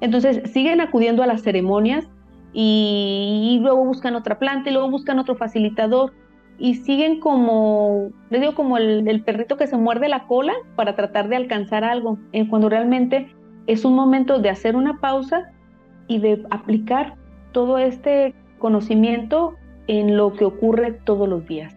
Entonces 0.00 0.42
siguen 0.52 0.80
acudiendo 0.80 1.22
a 1.22 1.26
las 1.26 1.42
ceremonias 1.42 2.08
y, 2.52 3.58
luego 3.62 3.84
buscan 3.84 4.14
otra 4.14 4.38
planta 4.38 4.70
y 4.70 4.72
luego 4.72 4.90
buscan 4.90 5.18
otro 5.18 5.34
facilitador 5.34 6.12
y 6.58 6.76
siguen 6.76 7.20
como, 7.20 8.10
les 8.30 8.40
digo, 8.40 8.54
como 8.54 8.76
el, 8.76 9.06
el, 9.08 9.22
perrito 9.22 9.56
que 9.56 9.66
se 9.66 9.76
muerde 9.76 10.08
la 10.08 10.26
cola 10.26 10.54
para 10.76 10.94
tratar 10.94 11.28
de 11.28 11.36
alcanzar 11.36 11.84
algo, 11.84 12.18
eh, 12.32 12.48
cuando 12.48 12.68
realmente 12.68 13.34
es 13.66 13.84
un 13.84 13.94
momento 13.94 14.38
de 14.38 14.50
hacer 14.50 14.76
una 14.76 14.98
pausa 15.00 15.50
y 16.06 16.18
de 16.18 16.44
aplicar 16.50 17.16
todo 17.52 17.78
este 17.78 18.34
conocimiento 18.58 19.54
en 19.86 20.16
lo 20.16 20.32
que 20.32 20.44
ocurre 20.44 20.92
todos 20.92 21.28
los 21.28 21.46
días. 21.46 21.74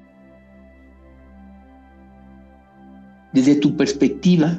Desde 3.33 3.55
tu 3.55 3.75
perspectiva, 3.75 4.57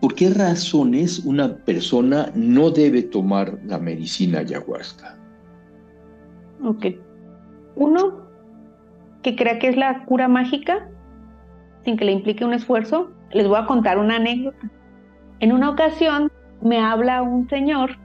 ¿por 0.00 0.14
qué 0.14 0.30
razones 0.30 1.20
una 1.20 1.56
persona 1.56 2.30
no 2.34 2.70
debe 2.70 3.02
tomar 3.02 3.58
la 3.64 3.78
medicina 3.78 4.40
ayahuasca? 4.40 5.16
Ok. 6.64 6.86
Uno, 7.76 8.25
que 9.26 9.34
crea 9.34 9.58
que 9.58 9.66
es 9.66 9.76
la 9.76 10.04
cura 10.04 10.28
mágica, 10.28 10.88
sin 11.82 11.96
que 11.96 12.04
le 12.04 12.12
implique 12.12 12.44
un 12.44 12.54
esfuerzo. 12.54 13.10
Les 13.32 13.48
voy 13.48 13.58
a 13.58 13.66
contar 13.66 13.98
una 13.98 14.16
anécdota. 14.16 14.70
En 15.40 15.50
una 15.50 15.68
ocasión 15.68 16.30
me 16.62 16.78
habla 16.78 17.22
un 17.22 17.48
señor 17.48 17.98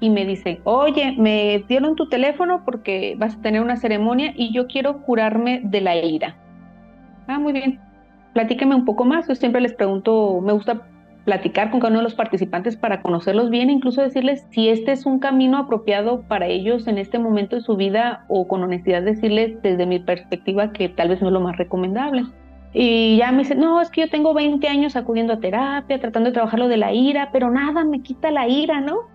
y 0.00 0.08
me 0.08 0.24
dice, 0.24 0.62
oye, 0.64 1.14
me 1.18 1.62
dieron 1.68 1.96
tu 1.96 2.08
teléfono 2.08 2.62
porque 2.64 3.14
vas 3.18 3.36
a 3.36 3.42
tener 3.42 3.60
una 3.60 3.76
ceremonia 3.76 4.32
y 4.34 4.54
yo 4.54 4.66
quiero 4.66 5.02
curarme 5.02 5.60
de 5.64 5.82
la 5.82 5.96
ira. 5.96 6.34
Ah, 7.26 7.38
muy 7.38 7.52
bien 7.52 7.78
platíqueme 8.34 8.74
un 8.74 8.84
poco 8.84 9.06
más. 9.06 9.26
Yo 9.26 9.34
siempre 9.34 9.62
les 9.62 9.72
pregunto, 9.72 10.40
me 10.42 10.52
gusta 10.52 10.82
platicar 11.24 11.70
con 11.70 11.80
cada 11.80 11.90
uno 11.90 12.00
de 12.00 12.04
los 12.04 12.14
participantes 12.14 12.76
para 12.76 13.02
conocerlos 13.02 13.50
bien, 13.50 13.70
incluso 13.70 14.02
decirles 14.02 14.46
si 14.50 14.68
este 14.68 14.92
es 14.92 15.06
un 15.06 15.18
camino 15.18 15.58
apropiado 15.58 16.22
para 16.22 16.46
ellos 16.46 16.86
en 16.86 16.98
este 16.98 17.18
momento 17.18 17.56
de 17.56 17.62
su 17.62 17.76
vida 17.76 18.24
o 18.28 18.46
con 18.46 18.62
honestidad 18.62 19.02
decirles 19.02 19.60
desde 19.62 19.86
mi 19.86 19.98
perspectiva 19.98 20.72
que 20.72 20.88
tal 20.88 21.08
vez 21.08 21.20
no 21.20 21.28
es 21.28 21.32
lo 21.32 21.40
más 21.40 21.56
recomendable. 21.56 22.24
Y 22.72 23.18
ya 23.18 23.30
me 23.30 23.38
dice, 23.38 23.54
no, 23.54 23.80
es 23.80 23.88
que 23.90 24.02
yo 24.02 24.10
tengo 24.10 24.34
20 24.34 24.66
años 24.68 24.96
acudiendo 24.96 25.34
a 25.34 25.40
terapia, 25.40 26.00
tratando 26.00 26.30
de 26.30 26.34
trabajar 26.34 26.58
lo 26.58 26.68
de 26.68 26.76
la 26.76 26.92
ira, 26.92 27.30
pero 27.32 27.50
nada 27.50 27.84
me 27.84 28.02
quita 28.02 28.30
la 28.30 28.48
ira, 28.48 28.80
¿no? 28.80 29.14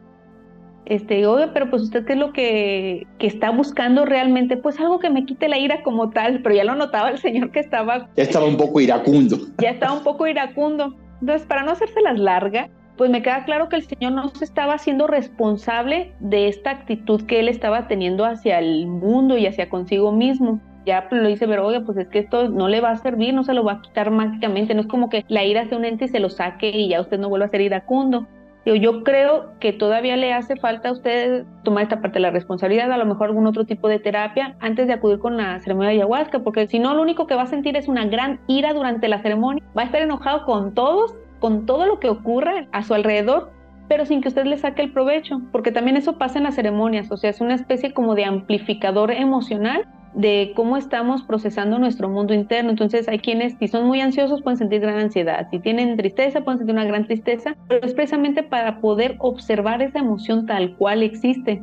este, 0.89 1.27
oye, 1.27 1.47
pero 1.53 1.69
pues 1.69 1.83
usted 1.83 2.03
qué 2.03 2.13
es 2.13 2.19
lo 2.19 2.33
que, 2.33 3.05
que, 3.19 3.27
está 3.27 3.51
buscando 3.51 4.05
realmente, 4.05 4.57
pues 4.57 4.79
algo 4.79 4.99
que 4.99 5.11
me 5.11 5.23
quite 5.23 5.47
la 5.47 5.59
ira 5.59 5.83
como 5.83 6.09
tal, 6.09 6.41
pero 6.41 6.55
ya 6.55 6.63
lo 6.63 6.73
notaba 6.73 7.09
el 7.11 7.19
señor 7.19 7.51
que 7.51 7.59
estaba... 7.59 8.09
Ya 8.17 8.23
estaba 8.23 8.45
un 8.45 8.57
poco 8.57 8.81
iracundo. 8.81 9.37
Ya 9.59 9.69
estaba 9.69 9.93
un 9.93 10.03
poco 10.03 10.25
iracundo. 10.25 10.95
Entonces, 11.21 11.47
para 11.47 11.63
no 11.63 11.71
hacérselas 11.71 12.19
larga, 12.19 12.69
pues 12.97 13.09
me 13.09 13.21
queda 13.21 13.45
claro 13.45 13.69
que 13.69 13.77
el 13.77 13.83
señor 13.83 14.11
no 14.11 14.27
se 14.29 14.43
estaba 14.43 14.73
haciendo 14.73 15.07
responsable 15.07 16.13
de 16.19 16.49
esta 16.49 16.71
actitud 16.71 17.25
que 17.25 17.39
él 17.39 17.47
estaba 17.47 17.87
teniendo 17.87 18.25
hacia 18.25 18.59
el 18.59 18.87
mundo 18.87 19.37
y 19.37 19.47
hacia 19.47 19.69
consigo 19.69 20.11
mismo. 20.11 20.59
Ya 20.85 21.07
lo 21.11 21.27
dice, 21.27 21.47
pero 21.47 21.65
oye, 21.65 21.81
pues 21.81 21.97
es 21.97 22.07
que 22.07 22.19
esto 22.19 22.49
no 22.49 22.67
le 22.67 22.81
va 22.81 22.91
a 22.91 22.97
servir, 22.97 23.33
no 23.33 23.43
se 23.43 23.53
lo 23.53 23.63
va 23.63 23.73
a 23.73 23.81
quitar 23.81 24.11
mágicamente, 24.11 24.73
no 24.73 24.81
es 24.81 24.87
como 24.87 25.09
que 25.09 25.23
la 25.27 25.45
ira 25.45 25.65
sea 25.65 25.77
un 25.77 25.85
ente 25.85 26.05
y 26.05 26.07
se 26.09 26.19
lo 26.19 26.29
saque 26.29 26.69
y 26.69 26.89
ya 26.89 27.01
usted 27.01 27.19
no 27.19 27.29
vuelva 27.29 27.45
a 27.45 27.49
ser 27.49 27.61
iracundo 27.61 28.27
yo 28.75 29.03
creo 29.03 29.53
que 29.59 29.73
todavía 29.73 30.17
le 30.17 30.33
hace 30.33 30.55
falta 30.55 30.89
a 30.89 30.91
usted 30.91 31.45
tomar 31.63 31.83
esta 31.83 32.01
parte 32.01 32.15
de 32.15 32.21
la 32.21 32.31
responsabilidad, 32.31 32.91
a 32.91 32.97
lo 32.97 33.05
mejor 33.05 33.27
algún 33.27 33.47
otro 33.47 33.65
tipo 33.65 33.87
de 33.87 33.99
terapia 33.99 34.55
antes 34.59 34.87
de 34.87 34.93
acudir 34.93 35.19
con 35.19 35.37
la 35.37 35.59
ceremonia 35.59 35.89
de 35.89 35.95
ayahuasca, 35.95 36.39
porque 36.39 36.67
si 36.67 36.79
no, 36.79 36.93
lo 36.93 37.01
único 37.01 37.27
que 37.27 37.35
va 37.35 37.43
a 37.43 37.47
sentir 37.47 37.75
es 37.77 37.87
una 37.87 38.05
gran 38.05 38.39
ira 38.47 38.73
durante 38.73 39.07
la 39.07 39.21
ceremonia, 39.21 39.63
va 39.77 39.83
a 39.83 39.85
estar 39.85 40.01
enojado 40.01 40.45
con 40.45 40.73
todos, 40.73 41.15
con 41.39 41.65
todo 41.65 41.85
lo 41.85 41.99
que 41.99 42.09
ocurra 42.09 42.67
a 42.71 42.83
su 42.83 42.93
alrededor, 42.93 43.51
pero 43.87 44.05
sin 44.05 44.21
que 44.21 44.27
usted 44.27 44.45
le 44.45 44.57
saque 44.57 44.83
el 44.83 44.91
provecho, 44.91 45.41
porque 45.51 45.71
también 45.71 45.97
eso 45.97 46.17
pasa 46.17 46.37
en 46.37 46.43
las 46.43 46.55
ceremonias, 46.55 47.11
o 47.11 47.17
sea, 47.17 47.29
es 47.29 47.41
una 47.41 47.55
especie 47.55 47.93
como 47.93 48.15
de 48.15 48.25
amplificador 48.25 49.11
emocional 49.11 49.87
de 50.13 50.53
cómo 50.55 50.77
estamos 50.77 51.23
procesando 51.23 51.77
nuestro 51.79 52.09
mundo 52.09 52.33
interno. 52.33 52.71
Entonces 52.71 53.07
hay 53.07 53.19
quienes 53.19 53.55
si 53.59 53.67
son 53.67 53.85
muy 53.85 54.01
ansiosos 54.01 54.41
pueden 54.41 54.57
sentir 54.57 54.81
gran 54.81 54.99
ansiedad, 54.99 55.47
si 55.51 55.59
tienen 55.59 55.97
tristeza 55.97 56.41
pueden 56.41 56.59
sentir 56.59 56.75
una 56.75 56.85
gran 56.85 57.05
tristeza, 57.05 57.55
pero 57.67 57.85
es 57.85 57.93
precisamente 57.93 58.43
para 58.43 58.81
poder 58.81 59.15
observar 59.19 59.81
esa 59.81 59.99
emoción 59.99 60.45
tal 60.45 60.75
cual 60.77 61.03
existe. 61.03 61.61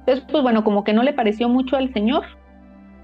Entonces, 0.00 0.24
pues 0.30 0.42
bueno, 0.42 0.64
como 0.64 0.84
que 0.84 0.92
no 0.92 1.02
le 1.02 1.12
pareció 1.12 1.48
mucho 1.48 1.76
al 1.76 1.92
Señor 1.92 2.24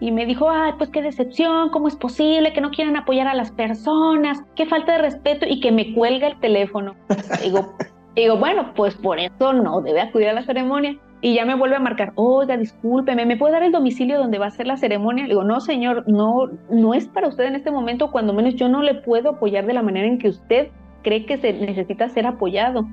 y 0.01 0.13
me 0.13 0.27
dijo, 0.27 0.51
ay, 0.51 0.73
pues 0.79 0.91
qué 0.91 1.03
decepción, 1.03 1.71
¿cómo 1.71 1.89
es 1.89 1.97
posible 1.97 2.53
que 2.53 2.61
no 2.61 2.71
quieran 2.71 2.97
apoyar 2.97 3.29
a 3.29 3.35
las 3.35 3.51
personas? 3.51 4.43
Qué 4.55 4.67
falta 4.67 4.93
de 4.93 4.99
respeto 4.99 5.47
y 5.49 5.61
que 5.61 5.73
me 5.73 5.95
cuelga 5.95 6.29
el 6.29 6.39
teléfono. 6.41 6.95
digo, 7.43 7.75
digo, 8.15 8.37
bueno, 8.37 8.73
pues 8.75 8.95
por 8.95 9.19
eso 9.19 9.53
no 9.53 9.81
debe 9.81 10.01
acudir 10.01 10.29
a 10.29 10.35
la 10.35 10.43
ceremonia 10.43 10.99
y 11.21 11.35
ya 11.35 11.45
me 11.45 11.55
vuelve 11.55 11.77
a 11.77 11.81
marcar, 11.81 12.13
oiga, 12.15 12.57
discúlpeme, 12.57 13.25
¿me 13.25 13.37
puede 13.37 13.55
dar 13.55 13.63
el 13.63 13.73
domicilio 13.73 14.19
donde 14.19 14.39
va 14.39 14.47
a 14.47 14.51
ser 14.51 14.67
la 14.67 14.77
ceremonia? 14.77 15.25
Le 15.25 15.31
digo, 15.31 15.45
no, 15.45 15.61
señor, 15.61 16.05
no, 16.07 16.51
no 16.71 16.95
es 16.95 17.09
para 17.09 17.29
usted 17.29 17.45
en 17.45 17.55
este 17.55 17.71
momento, 17.71 18.11
cuando 18.11 18.35
menos 18.35 18.55
yo 18.55 18.69
no 18.69 18.83
le 18.83 18.95
puedo 18.95 19.31
apoyar 19.31 19.67
de 19.67 19.73
la 19.73 19.83
manera 19.83 20.07
en 20.07 20.19
que 20.19 20.29
usted 20.29 20.69
cree 21.03 21.25
que 21.25 21.39
se 21.39 21.53
necesita 21.55 22.09
ser 22.09 22.27
apoyado. 22.27 22.87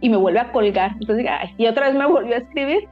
Y 0.00 0.10
me 0.10 0.16
vuelve 0.16 0.40
a 0.40 0.52
colgar. 0.52 0.92
Entonces, 1.00 1.26
y 1.56 1.66
otra 1.66 1.86
vez 1.86 1.96
me 1.96 2.04
volvió 2.04 2.34
a 2.34 2.38
escribir. 2.38 2.88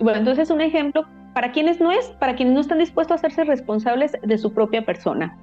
Bueno, 0.00 0.20
entonces 0.20 0.50
un 0.50 0.62
ejemplo, 0.62 1.04
para 1.34 1.52
quienes 1.52 1.80
no 1.80 1.90
es, 1.90 2.06
para 2.20 2.34
quienes 2.36 2.54
no 2.54 2.60
están 2.60 2.78
dispuestos 2.78 3.12
a 3.12 3.16
hacerse 3.16 3.44
responsables 3.44 4.16
de 4.22 4.38
su 4.38 4.54
propia 4.54 4.86
persona. 4.86 5.36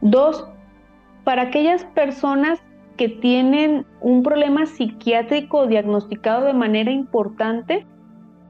Dos, 0.00 0.48
para 1.22 1.42
aquellas 1.42 1.84
personas 1.84 2.60
que 2.96 3.08
tienen 3.08 3.86
un 4.00 4.22
problema 4.22 4.66
psiquiátrico 4.66 5.66
diagnosticado 5.66 6.46
de 6.46 6.54
manera 6.54 6.90
importante, 6.90 7.86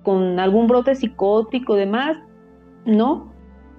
con 0.04 0.38
algún 0.38 0.68
brote 0.68 0.94
psicótico 0.94 1.74
y 1.74 1.80
demás, 1.80 2.16
no. 2.84 3.32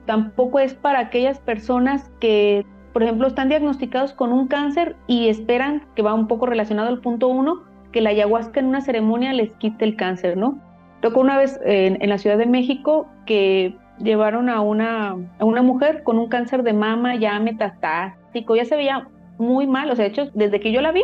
Tampoco 0.06 0.60
es 0.60 0.74
para 0.74 1.00
aquellas 1.00 1.40
personas 1.40 2.12
que 2.20 2.66
por 2.96 3.04
ejemplo, 3.04 3.28
están 3.28 3.50
diagnosticados 3.50 4.14
con 4.14 4.32
un 4.32 4.48
cáncer 4.48 4.96
y 5.06 5.28
esperan, 5.28 5.86
que 5.98 6.02
va 6.02 6.14
un 6.14 6.30
poco 6.30 6.46
relacionado 6.46 6.88
al 6.88 7.02
punto 7.02 7.28
uno, 7.28 7.62
que 7.92 8.00
la 8.00 8.12
ayahuasca 8.12 8.62
en 8.62 8.68
una 8.68 8.80
ceremonia 8.80 9.34
les 9.34 9.52
quite 9.56 9.84
el 9.84 9.98
cáncer, 9.98 10.38
¿no? 10.38 10.62
Tocó 11.02 11.20
una 11.20 11.38
vez 11.38 11.60
en, 11.66 12.08
la 12.08 12.18
Ciudad 12.18 12.38
de 12.38 12.46
México 12.46 13.10
que 13.26 13.76
llevaron 14.00 14.48
a 14.48 14.62
una, 14.62 15.10
a 15.40 15.44
una 15.44 15.62
mujer 15.62 16.04
con 16.04 16.18
un 16.18 16.30
cáncer 16.30 16.64
de 16.64 16.72
mama 16.72 17.18
ya 17.18 17.38
metastásico, 17.38 18.56
ya 18.56 18.64
se 18.64 18.78
veía 18.78 19.10
muy 19.40 19.68
mal, 19.68 19.92
o 19.92 19.96
sea, 19.98 20.06
de 20.06 20.12
hecho, 20.12 20.32
desde 20.34 20.62
que 20.62 20.72
yo 20.72 20.80
la 20.80 20.94
vi, 20.94 21.04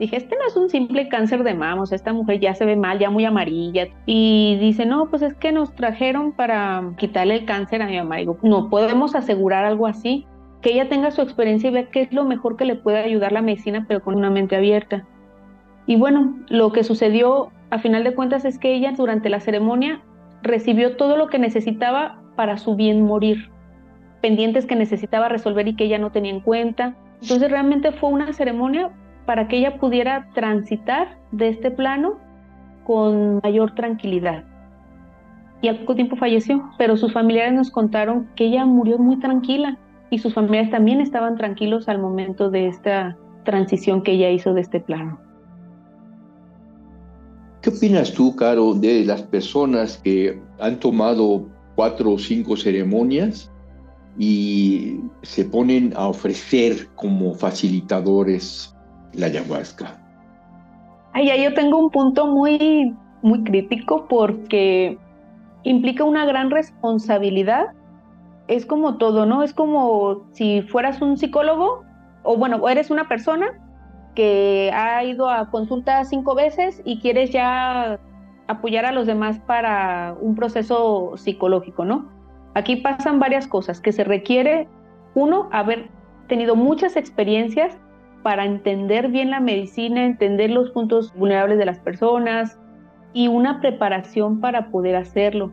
dije, 0.00 0.16
este 0.16 0.34
no 0.36 0.46
es 0.46 0.56
un 0.56 0.70
simple 0.70 1.08
cáncer 1.08 1.44
de 1.44 1.54
mama, 1.54 1.84
esta 1.90 2.12
mujer 2.12 2.40
ya 2.40 2.54
se 2.54 2.64
ve 2.64 2.74
mal, 2.74 2.98
ya 2.98 3.10
muy 3.10 3.26
amarilla. 3.26 3.86
Y 4.06 4.56
dice, 4.58 4.86
no, 4.86 5.10
pues 5.10 5.22
es 5.22 5.34
que 5.34 5.52
nos 5.52 5.74
trajeron 5.74 6.32
para 6.32 6.94
quitarle 6.96 7.36
el 7.36 7.44
cáncer 7.44 7.82
a 7.82 7.86
mi 7.86 7.98
mamá. 7.98 8.16
digo, 8.16 8.38
no 8.42 8.70
podemos 8.70 9.14
asegurar 9.14 9.64
algo 9.64 9.86
así, 9.86 10.26
que 10.62 10.72
ella 10.72 10.88
tenga 10.88 11.10
su 11.10 11.20
experiencia 11.20 11.68
y 11.68 11.74
vea 11.74 11.90
qué 11.90 12.00
es 12.00 12.12
lo 12.12 12.24
mejor 12.24 12.56
que 12.56 12.64
le 12.64 12.76
puede 12.76 12.98
ayudar 12.98 13.32
la 13.32 13.42
medicina, 13.42 13.84
pero 13.86 14.02
con 14.02 14.14
una 14.16 14.30
mente 14.30 14.56
abierta. 14.56 15.06
Y 15.86 15.96
bueno, 15.96 16.38
lo 16.48 16.72
que 16.72 16.82
sucedió 16.82 17.50
a 17.68 17.78
final 17.78 18.02
de 18.02 18.14
cuentas 18.14 18.44
es 18.46 18.58
que 18.58 18.72
ella 18.74 18.92
durante 18.92 19.28
la 19.28 19.40
ceremonia 19.40 20.02
recibió 20.42 20.96
todo 20.96 21.16
lo 21.16 21.28
que 21.28 21.38
necesitaba 21.38 22.22
para 22.36 22.56
su 22.56 22.74
bien 22.74 23.02
morir, 23.02 23.50
pendientes 24.22 24.64
que 24.64 24.76
necesitaba 24.76 25.28
resolver 25.28 25.68
y 25.68 25.76
que 25.76 25.84
ella 25.84 25.98
no 25.98 26.10
tenía 26.10 26.32
en 26.32 26.40
cuenta. 26.40 26.96
Entonces 27.20 27.50
realmente 27.50 27.92
fue 27.92 28.08
una 28.08 28.32
ceremonia 28.32 28.90
para 29.30 29.46
que 29.46 29.58
ella 29.58 29.78
pudiera 29.78 30.28
transitar 30.34 31.16
de 31.30 31.50
este 31.50 31.70
plano 31.70 32.18
con 32.84 33.38
mayor 33.44 33.76
tranquilidad. 33.76 34.42
Y 35.62 35.68
al 35.68 35.78
poco 35.78 35.94
tiempo 35.94 36.16
falleció, 36.16 36.68
pero 36.78 36.96
sus 36.96 37.12
familiares 37.12 37.52
nos 37.52 37.70
contaron 37.70 38.28
que 38.34 38.46
ella 38.46 38.66
murió 38.66 38.98
muy 38.98 39.20
tranquila 39.20 39.78
y 40.10 40.18
sus 40.18 40.34
familiares 40.34 40.72
también 40.72 41.00
estaban 41.00 41.36
tranquilos 41.36 41.88
al 41.88 42.00
momento 42.00 42.50
de 42.50 42.66
esta 42.66 43.16
transición 43.44 44.02
que 44.02 44.14
ella 44.14 44.30
hizo 44.30 44.52
de 44.52 44.62
este 44.62 44.80
plano. 44.80 45.20
¿Qué 47.62 47.70
opinas 47.70 48.12
tú, 48.12 48.34
Caro, 48.34 48.74
de 48.74 49.04
las 49.04 49.22
personas 49.22 49.98
que 49.98 50.42
han 50.58 50.80
tomado 50.80 51.46
cuatro 51.76 52.14
o 52.14 52.18
cinco 52.18 52.56
ceremonias 52.56 53.48
y 54.18 54.98
se 55.22 55.44
ponen 55.44 55.92
a 55.94 56.08
ofrecer 56.08 56.88
como 56.96 57.32
facilitadores 57.32 58.74
la 59.12 59.26
ayahuasca? 59.26 59.96
Ay, 61.12 61.42
yo 61.42 61.54
tengo 61.54 61.78
un 61.78 61.90
punto 61.90 62.26
muy, 62.26 62.94
muy 63.22 63.42
crítico 63.44 64.06
porque 64.08 64.98
implica 65.64 66.04
una 66.04 66.24
gran 66.24 66.50
responsabilidad. 66.50 67.68
Es 68.48 68.66
como 68.66 68.96
todo, 68.96 69.26
¿no? 69.26 69.42
Es 69.42 69.52
como 69.52 70.24
si 70.32 70.62
fueras 70.62 71.00
un 71.02 71.16
psicólogo 71.16 71.84
o 72.22 72.36
bueno, 72.36 72.68
eres 72.68 72.90
una 72.90 73.08
persona 73.08 73.46
que 74.14 74.70
ha 74.74 75.02
ido 75.04 75.28
a 75.28 75.50
consulta 75.50 76.04
cinco 76.04 76.34
veces 76.34 76.82
y 76.84 77.00
quieres 77.00 77.30
ya 77.30 77.98
apoyar 78.48 78.84
a 78.84 78.92
los 78.92 79.06
demás 79.06 79.38
para 79.46 80.16
un 80.20 80.34
proceso 80.34 81.16
psicológico, 81.16 81.84
¿no? 81.84 82.08
Aquí 82.54 82.76
pasan 82.76 83.20
varias 83.20 83.46
cosas, 83.46 83.80
que 83.80 83.92
se 83.92 84.02
requiere, 84.02 84.68
uno, 85.14 85.48
haber 85.52 85.88
tenido 86.26 86.56
muchas 86.56 86.96
experiencias 86.96 87.78
para 88.22 88.44
entender 88.44 89.08
bien 89.08 89.30
la 89.30 89.40
medicina, 89.40 90.04
entender 90.04 90.50
los 90.50 90.70
puntos 90.70 91.12
vulnerables 91.14 91.58
de 91.58 91.66
las 91.66 91.78
personas 91.78 92.58
y 93.12 93.28
una 93.28 93.60
preparación 93.60 94.40
para 94.40 94.70
poder 94.70 94.96
hacerlo. 94.96 95.52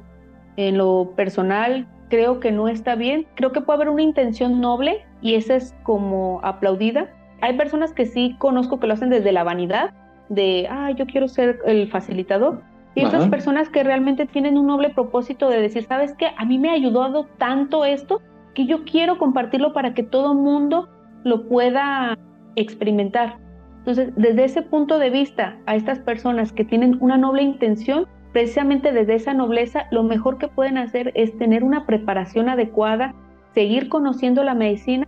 En 0.58 0.78
lo 0.78 1.14
personal, 1.16 1.88
creo 2.10 2.40
que 2.40 2.52
no 2.52 2.68
está 2.68 2.96
bien. 2.96 3.28
Creo 3.36 3.52
que 3.52 3.62
puede 3.62 3.78
haber 3.78 3.90
una 3.90 4.04
intención 4.04 4.60
noble 4.60 5.06
y 5.22 5.36
esa 5.36 5.56
es 5.56 5.76
como 5.84 6.40
aplaudida. 6.44 7.10
Hay 7.42 7.58
personas 7.58 7.94
que 7.94 8.06
sí 8.06 8.36
conozco 8.40 8.80
que 8.80 8.88
lo 8.88 8.94
hacen 8.94 9.10
desde 9.10 9.32
la 9.32 9.44
vanidad, 9.44 9.94
de, 10.30 10.68
ah, 10.70 10.92
yo 10.92 11.06
quiero 11.06 11.28
ser 11.28 11.60
el 11.66 11.90
facilitador. 11.90 12.62
Y 12.96 13.06
otras 13.06 13.30
personas 13.30 13.70
que 13.70 13.84
realmente 13.84 14.26
tienen 14.26 14.58
un 14.58 14.66
noble 14.66 14.90
propósito 14.90 15.50
de 15.50 15.62
decir, 15.62 15.84
¿sabes 15.84 16.16
qué? 16.18 16.32
A 16.36 16.46
mí 16.46 16.58
me 16.58 16.70
ha 16.70 16.74
ayudado 16.74 17.28
tanto 17.38 17.86
esto 17.86 18.22
que 18.56 18.66
yo 18.66 18.86
quiero 18.86 19.20
compartirlo 19.20 19.72
para 19.72 19.94
que 19.94 20.02
todo 20.02 20.34
mundo 20.34 20.90
lo 21.24 21.48
pueda 21.48 22.18
experimentar. 22.58 23.38
Entonces, 23.80 24.10
desde 24.18 24.44
ese 24.44 24.62
punto 24.64 25.00
de 25.00 25.10
vista, 25.10 25.58
a 25.66 25.76
estas 25.76 26.00
personas 26.00 26.52
que 26.52 26.66
tienen 26.66 26.98
una 27.00 27.18
noble 27.18 27.42
intención, 27.42 28.06
precisamente 28.34 28.92
desde 28.92 29.16
esa 29.16 29.34
nobleza, 29.34 29.86
lo 29.92 30.04
mejor 30.04 30.38
que 30.38 30.50
pueden 30.50 30.78
hacer 30.78 31.14
es 31.16 31.38
tener 31.38 31.64
una 31.64 31.86
preparación 31.86 32.50
adecuada, 32.50 33.16
seguir 33.54 33.88
conociendo 33.88 34.44
la 34.44 34.56
medicina 34.56 35.08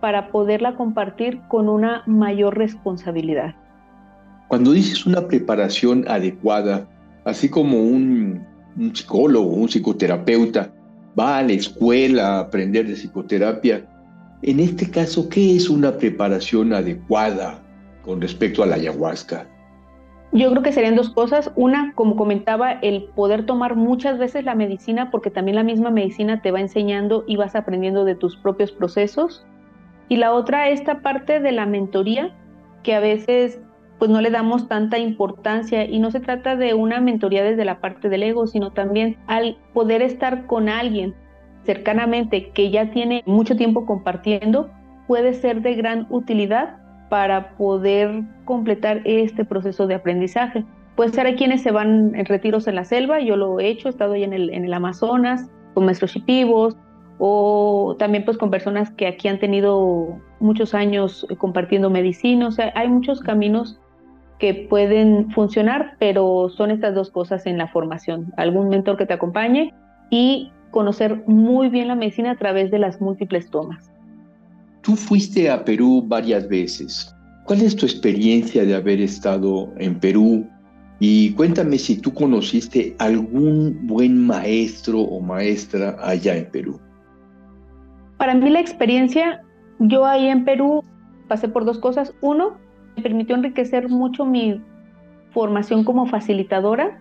para 0.00 0.28
poderla 0.28 0.74
compartir 0.74 1.40
con 1.48 1.68
una 1.68 2.02
mayor 2.06 2.56
responsabilidad. 2.56 3.54
Cuando 4.48 4.72
dices 4.72 5.04
una 5.04 5.26
preparación 5.26 6.04
adecuada, 6.08 6.88
así 7.24 7.50
como 7.50 7.82
un, 7.82 8.42
un 8.78 8.96
psicólogo, 8.96 9.48
un 9.48 9.68
psicoterapeuta, 9.68 10.72
va 11.18 11.38
a 11.38 11.42
la 11.42 11.52
escuela 11.52 12.36
a 12.36 12.40
aprender 12.40 12.86
de 12.86 12.94
psicoterapia, 12.94 13.84
en 14.46 14.60
este 14.60 14.90
caso, 14.90 15.28
¿qué 15.30 15.56
es 15.56 15.70
una 15.70 15.96
preparación 15.96 16.74
adecuada 16.74 17.62
con 18.02 18.20
respecto 18.20 18.62
a 18.62 18.66
la 18.66 18.74
ayahuasca? 18.74 19.48
Yo 20.32 20.50
creo 20.50 20.62
que 20.62 20.72
serían 20.72 20.96
dos 20.96 21.08
cosas. 21.08 21.50
Una, 21.56 21.94
como 21.94 22.14
comentaba, 22.14 22.72
el 22.72 23.04
poder 23.14 23.46
tomar 23.46 23.74
muchas 23.74 24.18
veces 24.18 24.44
la 24.44 24.54
medicina, 24.54 25.10
porque 25.10 25.30
también 25.30 25.54
la 25.54 25.62
misma 25.62 25.90
medicina 25.90 26.42
te 26.42 26.50
va 26.50 26.60
enseñando 26.60 27.24
y 27.26 27.36
vas 27.36 27.54
aprendiendo 27.54 28.04
de 28.04 28.16
tus 28.16 28.36
propios 28.36 28.70
procesos. 28.70 29.46
Y 30.10 30.16
la 30.16 30.34
otra, 30.34 30.68
esta 30.68 31.00
parte 31.00 31.40
de 31.40 31.52
la 31.52 31.64
mentoría, 31.64 32.36
que 32.82 32.94
a 32.94 33.00
veces 33.00 33.60
pues 33.98 34.10
no 34.10 34.20
le 34.20 34.30
damos 34.30 34.68
tanta 34.68 34.98
importancia 34.98 35.86
y 35.86 36.00
no 36.00 36.10
se 36.10 36.20
trata 36.20 36.56
de 36.56 36.74
una 36.74 37.00
mentoría 37.00 37.44
desde 37.44 37.64
la 37.64 37.80
parte 37.80 38.10
del 38.10 38.24
ego, 38.24 38.46
sino 38.46 38.72
también 38.72 39.16
al 39.26 39.56
poder 39.72 40.02
estar 40.02 40.46
con 40.46 40.68
alguien 40.68 41.14
cercanamente 41.64 42.50
que 42.50 42.70
ya 42.70 42.90
tiene 42.90 43.22
mucho 43.26 43.56
tiempo 43.56 43.86
compartiendo, 43.86 44.70
puede 45.06 45.34
ser 45.34 45.62
de 45.62 45.74
gran 45.74 46.06
utilidad 46.10 46.76
para 47.08 47.50
poder 47.56 48.22
completar 48.44 49.02
este 49.04 49.44
proceso 49.44 49.86
de 49.86 49.94
aprendizaje. 49.94 50.64
Puede 50.96 51.10
ser 51.10 51.26
a 51.26 51.34
quienes 51.34 51.62
se 51.62 51.70
van 51.70 52.14
en 52.14 52.24
retiros 52.24 52.66
en 52.66 52.76
la 52.76 52.84
selva, 52.84 53.20
yo 53.20 53.36
lo 53.36 53.58
he 53.60 53.68
hecho, 53.68 53.88
he 53.88 53.90
estado 53.90 54.14
ahí 54.14 54.24
en 54.24 54.32
el, 54.32 54.50
en 54.50 54.64
el 54.64 54.72
Amazonas, 54.72 55.50
con 55.74 55.84
maestros 55.84 56.12
chipivos, 56.12 56.76
o 57.18 57.96
también 57.98 58.24
pues 58.24 58.38
con 58.38 58.50
personas 58.50 58.90
que 58.92 59.06
aquí 59.06 59.28
han 59.28 59.38
tenido 59.38 60.18
muchos 60.40 60.74
años 60.74 61.26
compartiendo 61.38 61.90
medicina, 61.90 62.48
o 62.48 62.50
sea, 62.50 62.72
hay 62.74 62.88
muchos 62.88 63.20
caminos 63.20 63.80
que 64.38 64.66
pueden 64.68 65.30
funcionar, 65.30 65.96
pero 65.98 66.48
son 66.48 66.70
estas 66.70 66.94
dos 66.94 67.10
cosas 67.10 67.46
en 67.46 67.58
la 67.58 67.68
formación, 67.68 68.32
algún 68.36 68.68
mentor 68.68 68.96
que 68.96 69.06
te 69.06 69.14
acompañe 69.14 69.72
y 70.10 70.52
conocer 70.74 71.22
muy 71.28 71.68
bien 71.68 71.86
la 71.86 71.94
medicina 71.94 72.32
a 72.32 72.36
través 72.36 72.72
de 72.72 72.80
las 72.80 73.00
múltiples 73.00 73.48
tomas. 73.48 73.92
Tú 74.82 74.96
fuiste 74.96 75.48
a 75.48 75.64
Perú 75.64 76.02
varias 76.04 76.48
veces. 76.48 77.14
¿Cuál 77.44 77.62
es 77.62 77.76
tu 77.76 77.86
experiencia 77.86 78.64
de 78.64 78.74
haber 78.74 79.00
estado 79.00 79.72
en 79.78 79.94
Perú? 80.00 80.44
Y 80.98 81.32
cuéntame 81.34 81.78
si 81.78 82.00
tú 82.00 82.12
conociste 82.12 82.96
algún 82.98 83.86
buen 83.86 84.26
maestro 84.26 85.00
o 85.00 85.20
maestra 85.20 85.96
allá 86.00 86.36
en 86.36 86.50
Perú. 86.50 86.80
Para 88.16 88.34
mí 88.34 88.50
la 88.50 88.60
experiencia, 88.60 89.42
yo 89.78 90.04
ahí 90.04 90.26
en 90.26 90.44
Perú 90.44 90.82
pasé 91.28 91.48
por 91.48 91.64
dos 91.64 91.78
cosas. 91.78 92.12
Uno, 92.20 92.56
me 92.96 93.02
permitió 93.04 93.36
enriquecer 93.36 93.88
mucho 93.88 94.26
mi 94.26 94.60
formación 95.30 95.84
como 95.84 96.06
facilitadora, 96.06 97.00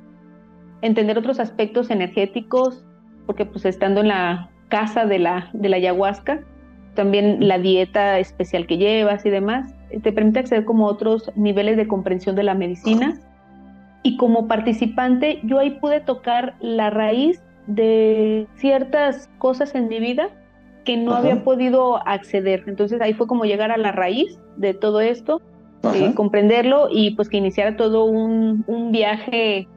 entender 0.82 1.18
otros 1.18 1.40
aspectos 1.40 1.90
energéticos, 1.90 2.86
porque 3.26 3.46
pues 3.46 3.66
estando 3.66 4.02
en 4.02 4.10
la 4.10 4.50
casa 4.70 5.06
de 5.06 5.20
la, 5.20 5.50
de 5.54 5.70
la 5.70 5.78
ayahuasca, 5.78 6.42
también 6.96 7.48
la 7.48 7.58
dieta 7.58 8.20
especial 8.20 8.68
que 8.68 8.78
llevas 8.78 9.26
y 9.26 9.30
demás, 9.30 9.74
te 10.02 10.12
permite 10.12 10.40
acceder 10.40 10.66
como 10.66 10.88
a 10.88 10.92
otros 10.92 11.32
niveles 11.36 11.78
de 11.78 11.88
comprensión 11.88 12.36
de 12.36 12.44
la 12.44 12.54
medicina. 12.54 13.20
Y 14.04 14.18
como 14.18 14.48
participante, 14.48 15.40
yo 15.44 15.60
ahí 15.60 15.72
pude 15.72 16.02
tocar 16.02 16.56
la 16.60 16.90
raíz 16.90 17.42
de 17.68 18.48
ciertas 18.56 19.30
cosas 19.38 19.74
en 19.76 19.88
mi 19.88 20.00
vida 20.00 20.30
que 20.84 20.98
no 20.98 21.14
había 21.14 21.44
podido 21.44 22.06
acceder. 22.06 22.64
Entonces 22.68 23.00
ahí 23.02 23.14
fue 23.14 23.28
como 23.28 23.46
llegar 23.46 23.72
a 23.72 23.78
la 23.78 23.92
raíz 23.92 24.38
de 24.58 24.74
todo 24.74 25.00
esto, 25.00 25.42
eh, 25.96 26.14
comprenderlo 26.16 26.88
y 26.92 27.12
pues 27.12 27.30
que 27.30 27.38
iniciara 27.38 27.78
todo 27.78 28.06
un, 28.06 28.64
un 28.68 28.92
viaje 28.92 29.68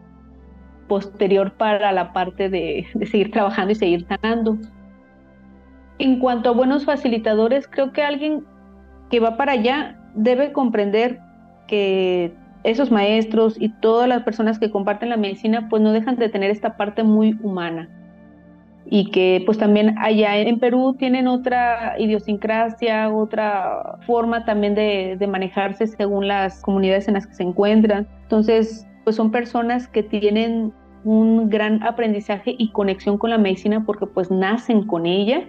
posterior 0.87 1.53
para 1.53 1.92
la 1.92 2.12
parte 2.12 2.49
de, 2.49 2.87
seguir 3.11 3.31
trabajando 3.31 3.72
y 3.72 3.77
seguir 3.77 4.07
sanando. 4.07 4.59
En 5.99 6.18
cuanto 6.18 6.51
a 6.51 6.53
buenos 6.53 6.85
facilitadores, 6.85 7.66
creo 7.68 7.92
que 7.92 8.03
alguien 8.03 8.44
que 9.11 9.20
va 9.20 9.37
para 9.37 9.53
allá 9.53 9.99
debe 10.14 10.53
comprender 10.53 11.20
que 11.68 12.33
esos 12.64 12.90
maestros 12.90 13.57
y 13.61 13.68
todas 13.68 14.09
las 14.09 14.22
personas 14.22 14.59
que 14.59 14.70
comparten 14.70 15.11
la 15.11 15.16
medicina 15.16 15.68
pues 15.68 15.83
no 15.83 15.92
dejan 15.92 16.16
de 16.16 16.29
tener 16.29 16.51
esta 16.51 16.77
parte 16.77 17.03
muy 17.03 17.38
humana. 17.42 17.88
y 18.88 19.11
que 19.11 19.42
pues 19.44 19.59
también 19.59 19.99
allá 19.99 20.37
en 20.37 20.61
Perú 20.61 20.94
tienen 20.96 21.27
otra 21.27 21.96
idiosincrasia, 21.99 23.12
otra 23.12 23.99
forma 24.07 24.44
también 24.44 24.77
de, 24.77 25.16
de, 25.18 25.27
manejarse 25.27 25.88
según 25.88 26.29
las 26.29 26.62
comunidades 26.62 27.09
en 27.09 27.14
las 27.14 27.27
que 27.27 27.35
se 27.35 27.42
encuentran. 27.42 28.07
Entonces, 28.22 28.87
pues 29.06 29.14
son 29.14 29.30
personas 29.30 29.86
que 29.86 30.02
tienen 30.02 30.72
un 31.04 31.48
gran 31.48 31.80
aprendizaje 31.84 32.56
y 32.58 32.72
conexión 32.72 33.18
con 33.18 33.30
la 33.30 33.38
medicina 33.38 33.84
porque 33.86 34.04
pues 34.04 34.32
nacen 34.32 34.84
con 34.84 35.06
ella, 35.06 35.48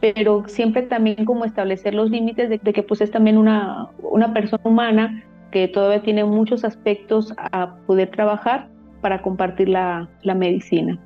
pero 0.00 0.44
siempre 0.46 0.80
también 0.80 1.26
como 1.26 1.44
establecer 1.44 1.92
los 1.92 2.08
límites 2.08 2.48
de, 2.48 2.56
de 2.56 2.72
que 2.72 2.82
pues 2.82 3.02
es 3.02 3.10
también 3.10 3.36
una, 3.36 3.90
una 3.98 4.32
persona 4.32 4.62
humana 4.64 5.22
que 5.50 5.68
todavía 5.68 6.00
tiene 6.00 6.24
muchos 6.24 6.64
aspectos 6.64 7.34
a 7.36 7.76
poder 7.86 8.10
trabajar 8.12 8.70
para 9.02 9.20
compartir 9.20 9.68
la, 9.68 10.08
la 10.22 10.34
medicina. 10.34 10.98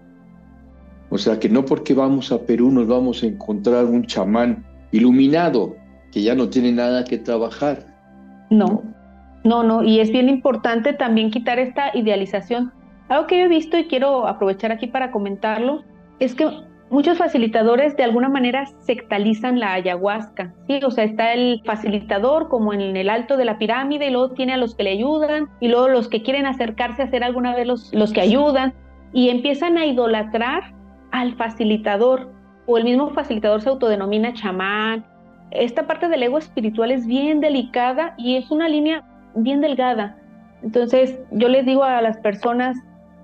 O 1.10 1.18
sea 1.18 1.40
que 1.40 1.48
no 1.48 1.64
porque 1.64 1.92
vamos 1.92 2.30
a 2.30 2.40
Perú 2.40 2.70
nos 2.70 2.86
vamos 2.86 3.24
a 3.24 3.26
encontrar 3.26 3.86
un 3.86 4.06
chamán 4.06 4.64
iluminado 4.92 5.74
que 6.12 6.22
ya 6.22 6.36
no 6.36 6.48
tiene 6.48 6.70
nada 6.70 7.02
que 7.02 7.18
trabajar. 7.18 7.84
No, 8.48 8.84
no, 9.44 9.62
no. 9.62 9.82
Y 9.82 10.00
es 10.00 10.10
bien 10.10 10.28
importante 10.28 10.92
también 10.92 11.30
quitar 11.30 11.58
esta 11.58 11.90
idealización. 11.94 12.72
Algo 13.08 13.26
que 13.26 13.38
yo 13.38 13.44
he 13.44 13.48
visto 13.48 13.76
y 13.78 13.86
quiero 13.86 14.26
aprovechar 14.26 14.72
aquí 14.72 14.86
para 14.86 15.10
comentarlo 15.10 15.82
es 16.18 16.34
que 16.34 16.48
muchos 16.90 17.18
facilitadores 17.18 17.96
de 17.96 18.04
alguna 18.04 18.28
manera 18.28 18.66
sectalizan 18.80 19.58
la 19.58 19.72
ayahuasca, 19.74 20.54
¿sí? 20.66 20.80
O 20.84 20.90
sea, 20.90 21.04
está 21.04 21.32
el 21.32 21.62
facilitador 21.64 22.48
como 22.48 22.72
en 22.72 22.96
el 22.96 23.10
alto 23.10 23.36
de 23.36 23.44
la 23.44 23.58
pirámide 23.58 24.06
y 24.06 24.10
luego 24.10 24.30
tiene 24.30 24.52
a 24.52 24.56
los 24.56 24.74
que 24.74 24.84
le 24.84 24.90
ayudan 24.90 25.48
y 25.60 25.68
luego 25.68 25.88
los 25.88 26.08
que 26.08 26.22
quieren 26.22 26.46
acercarse 26.46 27.02
a 27.02 27.06
hacer 27.06 27.24
alguna 27.24 27.54
vez 27.56 27.66
los, 27.66 27.92
los 27.92 28.12
que 28.12 28.20
ayudan 28.20 28.74
y 29.12 29.30
empiezan 29.30 29.76
a 29.78 29.86
idolatrar 29.86 30.74
al 31.10 31.34
facilitador 31.34 32.30
o 32.66 32.78
el 32.78 32.84
mismo 32.84 33.10
facilitador 33.10 33.60
se 33.60 33.68
autodenomina 33.68 34.32
chamán. 34.32 35.04
Esta 35.50 35.86
parte 35.86 36.08
del 36.08 36.22
ego 36.22 36.38
espiritual 36.38 36.92
es 36.92 37.06
bien 37.06 37.40
delicada 37.40 38.14
y 38.16 38.36
es 38.36 38.50
una 38.50 38.68
línea 38.68 39.02
bien 39.34 39.60
delgada. 39.60 40.16
Entonces 40.62 41.18
yo 41.30 41.48
les 41.48 41.66
digo 41.66 41.84
a 41.84 42.00
las 42.02 42.18
personas 42.18 42.76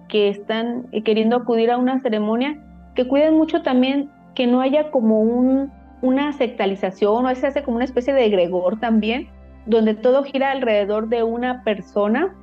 que 0.09 0.29
están 0.29 0.89
queriendo 1.05 1.37
acudir 1.37 1.71
a 1.71 1.77
una 1.77 2.01
ceremonia 2.01 2.59
que 2.95 3.07
cuiden 3.07 3.37
mucho 3.37 3.63
también 3.63 4.11
que 4.35 4.47
no 4.47 4.61
haya 4.61 4.91
como 4.91 5.21
un, 5.21 5.71
una 6.03 6.33
sectalización 6.33 7.27
o 7.27 7.35
se 7.35 7.47
hace 7.47 7.63
como 7.63 7.77
una 7.77 7.85
especie 7.85 8.15
de 8.15 8.25
egregor 8.25 8.81
también, 8.81 9.29
donde 9.67 9.95
todo 9.95 10.25
gira 10.25 10.51
alrededor 10.51 11.09
de 11.09 11.23
una 11.23 11.63
persona 11.63 12.35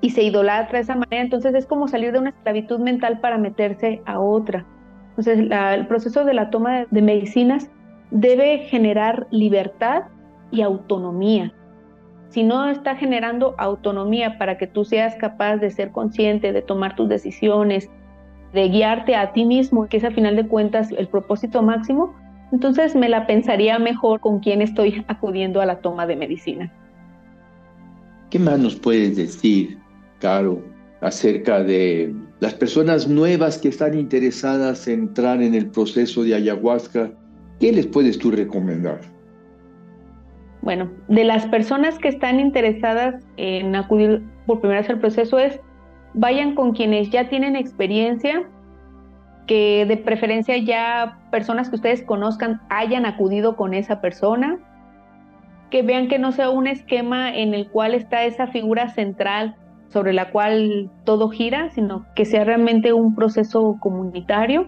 y 0.00 0.10
se 0.10 0.22
idolatra 0.22 0.78
de 0.78 0.82
esa 0.82 0.94
manera, 0.94 1.22
entonces 1.22 1.54
es 1.54 1.66
como 1.66 1.88
salir 1.88 2.12
de 2.12 2.18
una 2.18 2.30
esclavitud 2.30 2.78
mental 2.78 3.20
para 3.20 3.38
meterse 3.38 4.02
a 4.06 4.20
otra. 4.20 4.64
Entonces 5.10 5.50
el 5.50 5.86
proceso 5.86 6.24
de 6.24 6.34
la 6.34 6.50
toma 6.50 6.84
de 6.90 7.02
medicinas 7.02 7.70
debe 8.10 8.58
generar 8.58 9.26
libertad 9.30 10.04
y 10.50 10.62
autonomía. 10.62 11.52
Si 12.36 12.42
no 12.42 12.68
está 12.68 12.96
generando 12.96 13.54
autonomía 13.56 14.36
para 14.36 14.58
que 14.58 14.66
tú 14.66 14.84
seas 14.84 15.14
capaz 15.14 15.56
de 15.56 15.70
ser 15.70 15.90
consciente, 15.90 16.52
de 16.52 16.60
tomar 16.60 16.94
tus 16.94 17.08
decisiones, 17.08 17.88
de 18.52 18.68
guiarte 18.68 19.16
a 19.16 19.32
ti 19.32 19.46
mismo, 19.46 19.88
que 19.88 19.96
es 19.96 20.04
a 20.04 20.10
final 20.10 20.36
de 20.36 20.46
cuentas 20.46 20.92
el 20.98 21.08
propósito 21.08 21.62
máximo, 21.62 22.14
entonces 22.52 22.94
me 22.94 23.08
la 23.08 23.26
pensaría 23.26 23.78
mejor 23.78 24.20
con 24.20 24.40
quién 24.40 24.60
estoy 24.60 25.02
acudiendo 25.08 25.62
a 25.62 25.64
la 25.64 25.80
toma 25.80 26.06
de 26.06 26.16
medicina. 26.16 26.70
¿Qué 28.28 28.38
más 28.38 28.58
nos 28.58 28.76
puedes 28.76 29.16
decir 29.16 29.78
Caro, 30.18 30.62
acerca 31.00 31.62
de 31.62 32.14
las 32.40 32.52
personas 32.52 33.08
nuevas 33.08 33.56
que 33.56 33.68
están 33.68 33.98
interesadas 33.98 34.86
en 34.88 35.04
entrar 35.04 35.42
en 35.42 35.54
el 35.54 35.70
proceso 35.70 36.22
de 36.22 36.34
ayahuasca. 36.34 37.10
¿Qué 37.60 37.72
les 37.72 37.86
puedes 37.86 38.18
tú 38.18 38.30
recomendar? 38.30 39.15
Bueno, 40.66 40.90
de 41.06 41.22
las 41.22 41.46
personas 41.46 41.96
que 41.96 42.08
están 42.08 42.40
interesadas 42.40 43.24
en 43.36 43.76
acudir 43.76 44.24
por 44.46 44.58
primera 44.58 44.80
vez 44.80 44.90
al 44.90 44.98
proceso 44.98 45.38
es 45.38 45.60
vayan 46.12 46.56
con 46.56 46.72
quienes 46.72 47.08
ya 47.10 47.28
tienen 47.28 47.54
experiencia, 47.54 48.42
que 49.46 49.86
de 49.86 49.96
preferencia 49.96 50.56
ya 50.56 51.20
personas 51.30 51.68
que 51.68 51.76
ustedes 51.76 52.02
conozcan 52.02 52.60
hayan 52.68 53.06
acudido 53.06 53.54
con 53.54 53.74
esa 53.74 54.00
persona, 54.00 54.58
que 55.70 55.82
vean 55.82 56.08
que 56.08 56.18
no 56.18 56.32
sea 56.32 56.50
un 56.50 56.66
esquema 56.66 57.32
en 57.32 57.54
el 57.54 57.70
cual 57.70 57.94
está 57.94 58.24
esa 58.24 58.48
figura 58.48 58.88
central 58.88 59.54
sobre 59.90 60.14
la 60.14 60.32
cual 60.32 60.90
todo 61.04 61.28
gira, 61.28 61.70
sino 61.70 62.06
que 62.16 62.24
sea 62.24 62.42
realmente 62.42 62.92
un 62.92 63.14
proceso 63.14 63.76
comunitario, 63.78 64.66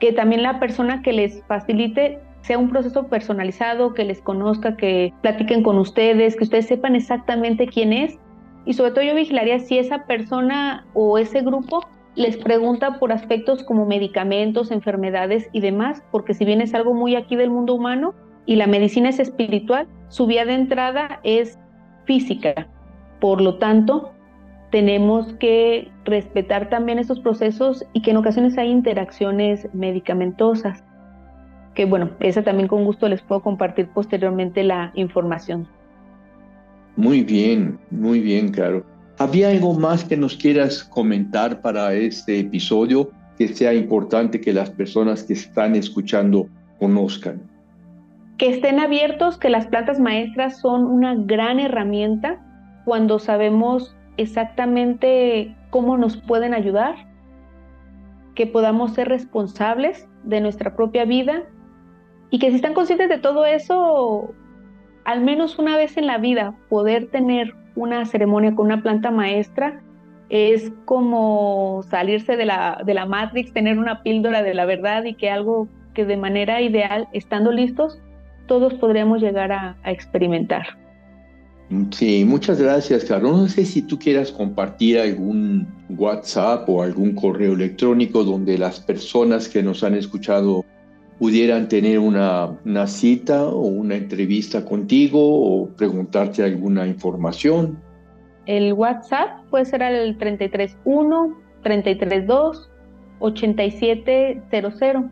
que 0.00 0.12
también 0.12 0.42
la 0.42 0.58
persona 0.58 1.02
que 1.02 1.12
les 1.12 1.40
facilite 1.44 2.18
sea 2.44 2.58
un 2.58 2.68
proceso 2.68 3.06
personalizado, 3.06 3.94
que 3.94 4.04
les 4.04 4.20
conozca, 4.20 4.76
que 4.76 5.14
platiquen 5.22 5.62
con 5.62 5.78
ustedes, 5.78 6.36
que 6.36 6.44
ustedes 6.44 6.66
sepan 6.66 6.94
exactamente 6.94 7.66
quién 7.66 7.92
es. 7.92 8.18
Y 8.66 8.74
sobre 8.74 8.90
todo 8.90 9.02
yo 9.02 9.14
vigilaría 9.14 9.58
si 9.58 9.78
esa 9.78 10.04
persona 10.06 10.86
o 10.92 11.16
ese 11.16 11.40
grupo 11.40 11.80
les 12.16 12.36
pregunta 12.36 12.98
por 12.98 13.12
aspectos 13.12 13.64
como 13.64 13.86
medicamentos, 13.86 14.70
enfermedades 14.70 15.48
y 15.52 15.60
demás, 15.60 16.02
porque 16.12 16.34
si 16.34 16.44
bien 16.44 16.60
es 16.60 16.74
algo 16.74 16.92
muy 16.92 17.16
aquí 17.16 17.34
del 17.34 17.48
mundo 17.48 17.74
humano 17.74 18.14
y 18.44 18.56
la 18.56 18.66
medicina 18.66 19.08
es 19.08 19.18
espiritual, 19.18 19.88
su 20.08 20.26
vía 20.26 20.44
de 20.44 20.52
entrada 20.52 21.20
es 21.24 21.58
física. 22.04 22.68
Por 23.20 23.40
lo 23.40 23.56
tanto, 23.56 24.12
tenemos 24.70 25.32
que 25.34 25.90
respetar 26.04 26.68
también 26.68 26.98
esos 26.98 27.20
procesos 27.20 27.86
y 27.94 28.02
que 28.02 28.10
en 28.10 28.18
ocasiones 28.18 28.58
hay 28.58 28.68
interacciones 28.70 29.66
medicamentosas. 29.72 30.84
Que 31.74 31.84
bueno, 31.84 32.10
esa 32.20 32.42
también 32.42 32.68
con 32.68 32.84
gusto 32.84 33.08
les 33.08 33.20
puedo 33.22 33.42
compartir 33.42 33.88
posteriormente 33.88 34.62
la 34.62 34.92
información. 34.94 35.66
Muy 36.96 37.22
bien, 37.22 37.78
muy 37.90 38.20
bien, 38.20 38.52
Caro. 38.52 38.84
¿Había 39.18 39.48
algo 39.50 39.74
más 39.74 40.04
que 40.04 40.16
nos 40.16 40.36
quieras 40.36 40.84
comentar 40.84 41.60
para 41.60 41.92
este 41.94 42.40
episodio 42.40 43.10
que 43.38 43.48
sea 43.48 43.74
importante 43.74 44.40
que 44.40 44.52
las 44.52 44.70
personas 44.70 45.24
que 45.24 45.32
están 45.32 45.74
escuchando 45.74 46.48
conozcan? 46.78 47.42
Que 48.38 48.50
estén 48.50 48.80
abiertos, 48.80 49.38
que 49.38 49.50
las 49.50 49.66
plantas 49.66 49.98
maestras 49.98 50.60
son 50.60 50.84
una 50.84 51.14
gran 51.16 51.58
herramienta 51.60 52.40
cuando 52.84 53.18
sabemos 53.18 53.96
exactamente 54.16 55.56
cómo 55.70 55.96
nos 55.96 56.16
pueden 56.16 56.54
ayudar, 56.54 56.94
que 58.34 58.46
podamos 58.46 58.94
ser 58.94 59.08
responsables 59.08 60.08
de 60.24 60.40
nuestra 60.40 60.74
propia 60.76 61.04
vida 61.04 61.44
y 62.34 62.38
que 62.40 62.50
si 62.50 62.56
están 62.56 62.74
conscientes 62.74 63.08
de 63.08 63.18
todo 63.18 63.46
eso, 63.46 64.34
al 65.04 65.20
menos 65.20 65.56
una 65.56 65.76
vez 65.76 65.96
en 65.96 66.08
la 66.08 66.18
vida, 66.18 66.52
poder 66.68 67.06
tener 67.06 67.54
una 67.76 68.06
ceremonia 68.06 68.56
con 68.56 68.66
una 68.66 68.82
planta 68.82 69.12
maestra 69.12 69.80
es 70.30 70.72
como 70.84 71.84
salirse 71.88 72.36
de 72.36 72.44
la, 72.44 72.82
de 72.84 72.92
la 72.92 73.06
Matrix, 73.06 73.52
tener 73.52 73.78
una 73.78 74.02
píldora 74.02 74.42
de 74.42 74.52
la 74.52 74.64
verdad 74.64 75.04
y 75.04 75.14
que 75.14 75.30
algo 75.30 75.68
que 75.94 76.04
de 76.04 76.16
manera 76.16 76.60
ideal, 76.60 77.06
estando 77.12 77.52
listos, 77.52 78.00
todos 78.48 78.74
podríamos 78.74 79.22
llegar 79.22 79.52
a 79.52 79.76
experimentar. 79.84 80.66
Sí, 81.92 82.24
muchas 82.26 82.60
gracias, 82.60 83.04
Carlos. 83.04 83.42
No 83.42 83.48
sé 83.48 83.64
si 83.64 83.80
tú 83.80 83.96
quieras 83.96 84.32
compartir 84.32 84.98
algún 84.98 85.68
WhatsApp 85.88 86.68
o 86.68 86.82
algún 86.82 87.14
correo 87.14 87.52
electrónico 87.52 88.24
donde 88.24 88.58
las 88.58 88.80
personas 88.80 89.48
que 89.48 89.62
nos 89.62 89.84
han 89.84 89.94
escuchado 89.94 90.64
pudieran 91.18 91.68
tener 91.68 91.98
una, 91.98 92.58
una 92.64 92.86
cita 92.86 93.44
o 93.44 93.60
una 93.60 93.96
entrevista 93.96 94.64
contigo 94.64 95.20
o 95.20 95.68
preguntarte 95.68 96.42
alguna 96.42 96.86
información. 96.86 97.78
El 98.46 98.72
WhatsApp 98.72 99.44
puede 99.50 99.64
ser 99.64 99.82
al 99.82 100.16
331 100.18 101.38
332 101.62 102.70
8700 103.20 105.10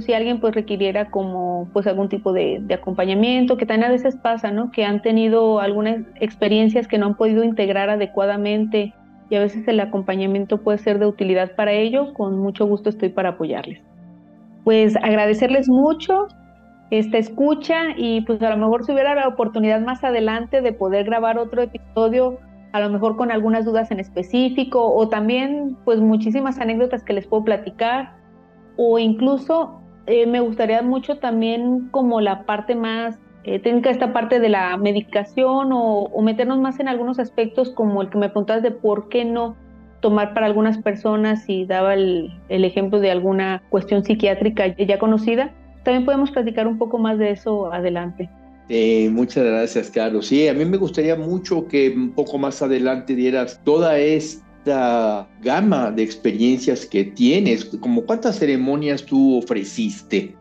si 0.00 0.14
alguien 0.14 0.40
pues 0.40 0.54
requiriera 0.54 1.10
como 1.10 1.68
pues 1.72 1.86
algún 1.86 2.08
tipo 2.08 2.32
de, 2.32 2.64
acompañamiento, 2.72 3.56
que 3.56 3.66
también 3.66 3.90
a 3.90 3.92
veces 3.92 4.16
pasa, 4.16 4.50
¿no? 4.50 4.70
Que 4.70 4.84
han 4.84 5.02
tenido 5.02 5.60
algunas 5.60 6.06
experiencias 6.20 6.88
que 6.88 6.98
no 6.98 7.06
han 7.06 7.16
podido 7.16 7.44
integrar 7.44 7.90
adecuadamente 7.90 8.94
y 9.28 9.34
a 9.34 9.40
veces 9.40 9.66
el 9.68 9.80
acompañamiento 9.80 10.58
puede 10.58 10.78
ser 10.78 10.98
de 10.98 11.06
utilidad 11.06 11.54
para 11.56 11.72
ello, 11.72 12.14
con 12.14 12.38
mucho 12.38 12.66
gusto 12.66 12.88
estoy 12.88 13.10
para 13.10 13.30
apoyarles. 13.30 13.80
Pues 14.64 14.96
agradecerles 14.96 15.68
mucho 15.68 16.28
esta 16.90 17.18
escucha 17.18 17.96
y 17.96 18.20
pues 18.22 18.42
a 18.42 18.50
lo 18.50 18.58
mejor 18.58 18.84
si 18.84 18.92
hubiera 18.92 19.14
la 19.14 19.28
oportunidad 19.28 19.80
más 19.80 20.04
adelante 20.04 20.60
de 20.60 20.72
poder 20.72 21.06
grabar 21.06 21.38
otro 21.38 21.62
episodio, 21.62 22.38
a 22.72 22.80
lo 22.80 22.90
mejor 22.90 23.16
con 23.16 23.30
algunas 23.30 23.64
dudas 23.64 23.90
en 23.90 23.98
específico 23.98 24.92
o 24.94 25.08
también 25.08 25.76
pues 25.84 26.00
muchísimas 26.00 26.58
anécdotas 26.58 27.02
que 27.02 27.14
les 27.14 27.26
puedo 27.26 27.44
platicar 27.44 28.14
o 28.76 28.98
incluso 28.98 29.80
eh, 30.06 30.26
me 30.26 30.40
gustaría 30.40 30.82
mucho 30.82 31.18
también 31.18 31.88
como 31.90 32.20
la 32.20 32.44
parte 32.44 32.74
más 32.74 33.18
eh, 33.44 33.58
técnica, 33.58 33.90
esta 33.90 34.12
parte 34.12 34.38
de 34.38 34.48
la 34.48 34.76
medicación 34.76 35.70
o, 35.72 36.10
meternos 36.22 36.58
más 36.60 36.78
en 36.78 36.88
algunos 36.88 37.18
aspectos 37.18 37.70
como 37.70 38.02
el 38.02 38.10
que 38.10 38.18
me 38.18 38.28
preguntas 38.28 38.62
de 38.62 38.70
por 38.70 39.08
qué 39.08 39.24
no 39.24 39.56
tomar 40.02 40.34
para 40.34 40.46
algunas 40.46 40.76
personas 40.76 41.48
y 41.48 41.64
daba 41.64 41.94
el, 41.94 42.30
ejemplo 42.50 43.00
de 43.00 43.10
alguna 43.10 43.62
cuestión 43.70 44.04
psiquiátrica 44.04 44.76
ya 44.76 44.98
conocida. 44.98 45.54
También 45.84 46.04
podemos 46.04 46.30
platicar 46.30 46.66
un 46.66 46.76
poco 46.76 46.98
más 46.98 47.18
de 47.18 47.30
eso 47.30 47.72
adelante. 47.72 48.28
muchas 49.10 49.44
gracias, 49.44 49.90
Carlos. 49.90 50.26
Sí, 50.26 50.46
a 50.48 50.52
mí 50.52 50.64
me 50.66 50.76
gustaría 50.76 51.16
mucho 51.16 51.66
que 51.66 51.90
un 51.90 52.12
poco 52.12 52.36
más 52.36 52.60
adelante 52.60 53.14
dieras 53.14 53.58
toda 53.64 53.98
esta 53.98 55.26
gama 55.40 55.90
de 55.90 56.02
experiencias 56.02 56.84
que 56.84 57.04
tienes, 57.04 57.64
como 57.80 58.04
cuántas 58.04 58.38
ceremonias 58.38 59.04
tú 59.04 59.38
ofreciste. 59.38 60.36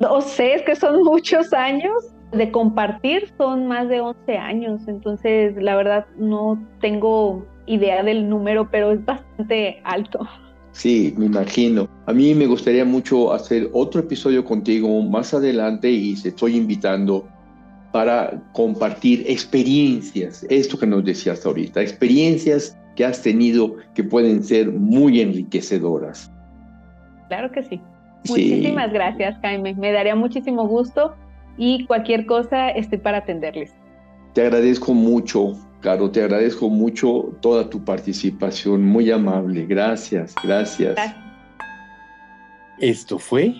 No 0.00 0.20
sé, 0.20 0.54
es 0.54 0.62
que 0.62 0.74
son 0.76 1.02
muchos 1.04 1.52
años 1.52 2.14
de 2.32 2.50
compartir, 2.50 3.32
son 3.38 3.66
más 3.66 3.88
de 3.88 4.00
11 4.00 4.36
años, 4.36 4.80
entonces 4.88 5.54
la 5.56 5.76
verdad 5.76 6.06
no 6.16 6.60
tengo 6.80 7.46
idea 7.66 8.02
del 8.02 8.28
número, 8.28 8.68
pero 8.70 8.92
es 8.92 9.04
bastante 9.04 9.80
alto. 9.84 10.26
Sí, 10.72 11.14
me 11.16 11.26
imagino. 11.26 11.88
A 12.06 12.12
mí 12.12 12.34
me 12.34 12.46
gustaría 12.46 12.84
mucho 12.84 13.32
hacer 13.32 13.70
otro 13.72 14.00
episodio 14.00 14.44
contigo 14.44 15.02
más 15.02 15.32
adelante 15.32 15.90
y 15.90 16.14
te 16.20 16.30
estoy 16.30 16.56
invitando 16.56 17.28
para 17.92 18.42
compartir 18.52 19.24
experiencias, 19.28 20.44
esto 20.50 20.76
que 20.76 20.86
nos 20.86 21.04
decías 21.04 21.46
ahorita, 21.46 21.80
experiencias 21.80 22.76
que 22.96 23.04
has 23.04 23.22
tenido 23.22 23.76
que 23.94 24.02
pueden 24.02 24.42
ser 24.42 24.72
muy 24.72 25.20
enriquecedoras. 25.20 26.28
Claro 27.28 27.52
que 27.52 27.62
sí. 27.62 27.80
Muchísimas 28.28 28.92
gracias, 28.92 29.38
Jaime. 29.42 29.74
Me 29.74 29.92
daría 29.92 30.16
muchísimo 30.16 30.66
gusto 30.66 31.14
y 31.56 31.86
cualquier 31.86 32.26
cosa 32.26 32.70
estoy 32.70 32.98
para 32.98 33.18
atenderles. 33.18 33.72
Te 34.32 34.42
agradezco 34.42 34.92
mucho, 34.92 35.52
Caro, 35.84 36.10
te 36.10 36.22
agradezco 36.22 36.70
mucho 36.70 37.36
toda 37.42 37.68
tu 37.68 37.84
participación, 37.84 38.82
muy 38.86 39.10
amable. 39.10 39.66
Gracias, 39.66 40.34
gracias. 40.42 40.96
Esto 42.80 43.18
fue 43.18 43.52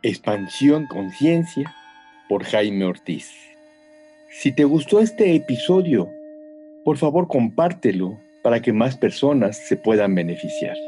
Expansión 0.00 0.86
Conciencia 0.86 1.70
por 2.30 2.44
Jaime 2.44 2.86
Ortiz. 2.86 3.30
Si 4.30 4.52
te 4.52 4.64
gustó 4.64 5.00
este 5.00 5.34
episodio, 5.34 6.08
por 6.82 6.96
favor 6.96 7.28
compártelo 7.28 8.18
para 8.42 8.62
que 8.62 8.72
más 8.72 8.96
personas 8.96 9.58
se 9.58 9.76
puedan 9.76 10.14
beneficiar. 10.14 10.78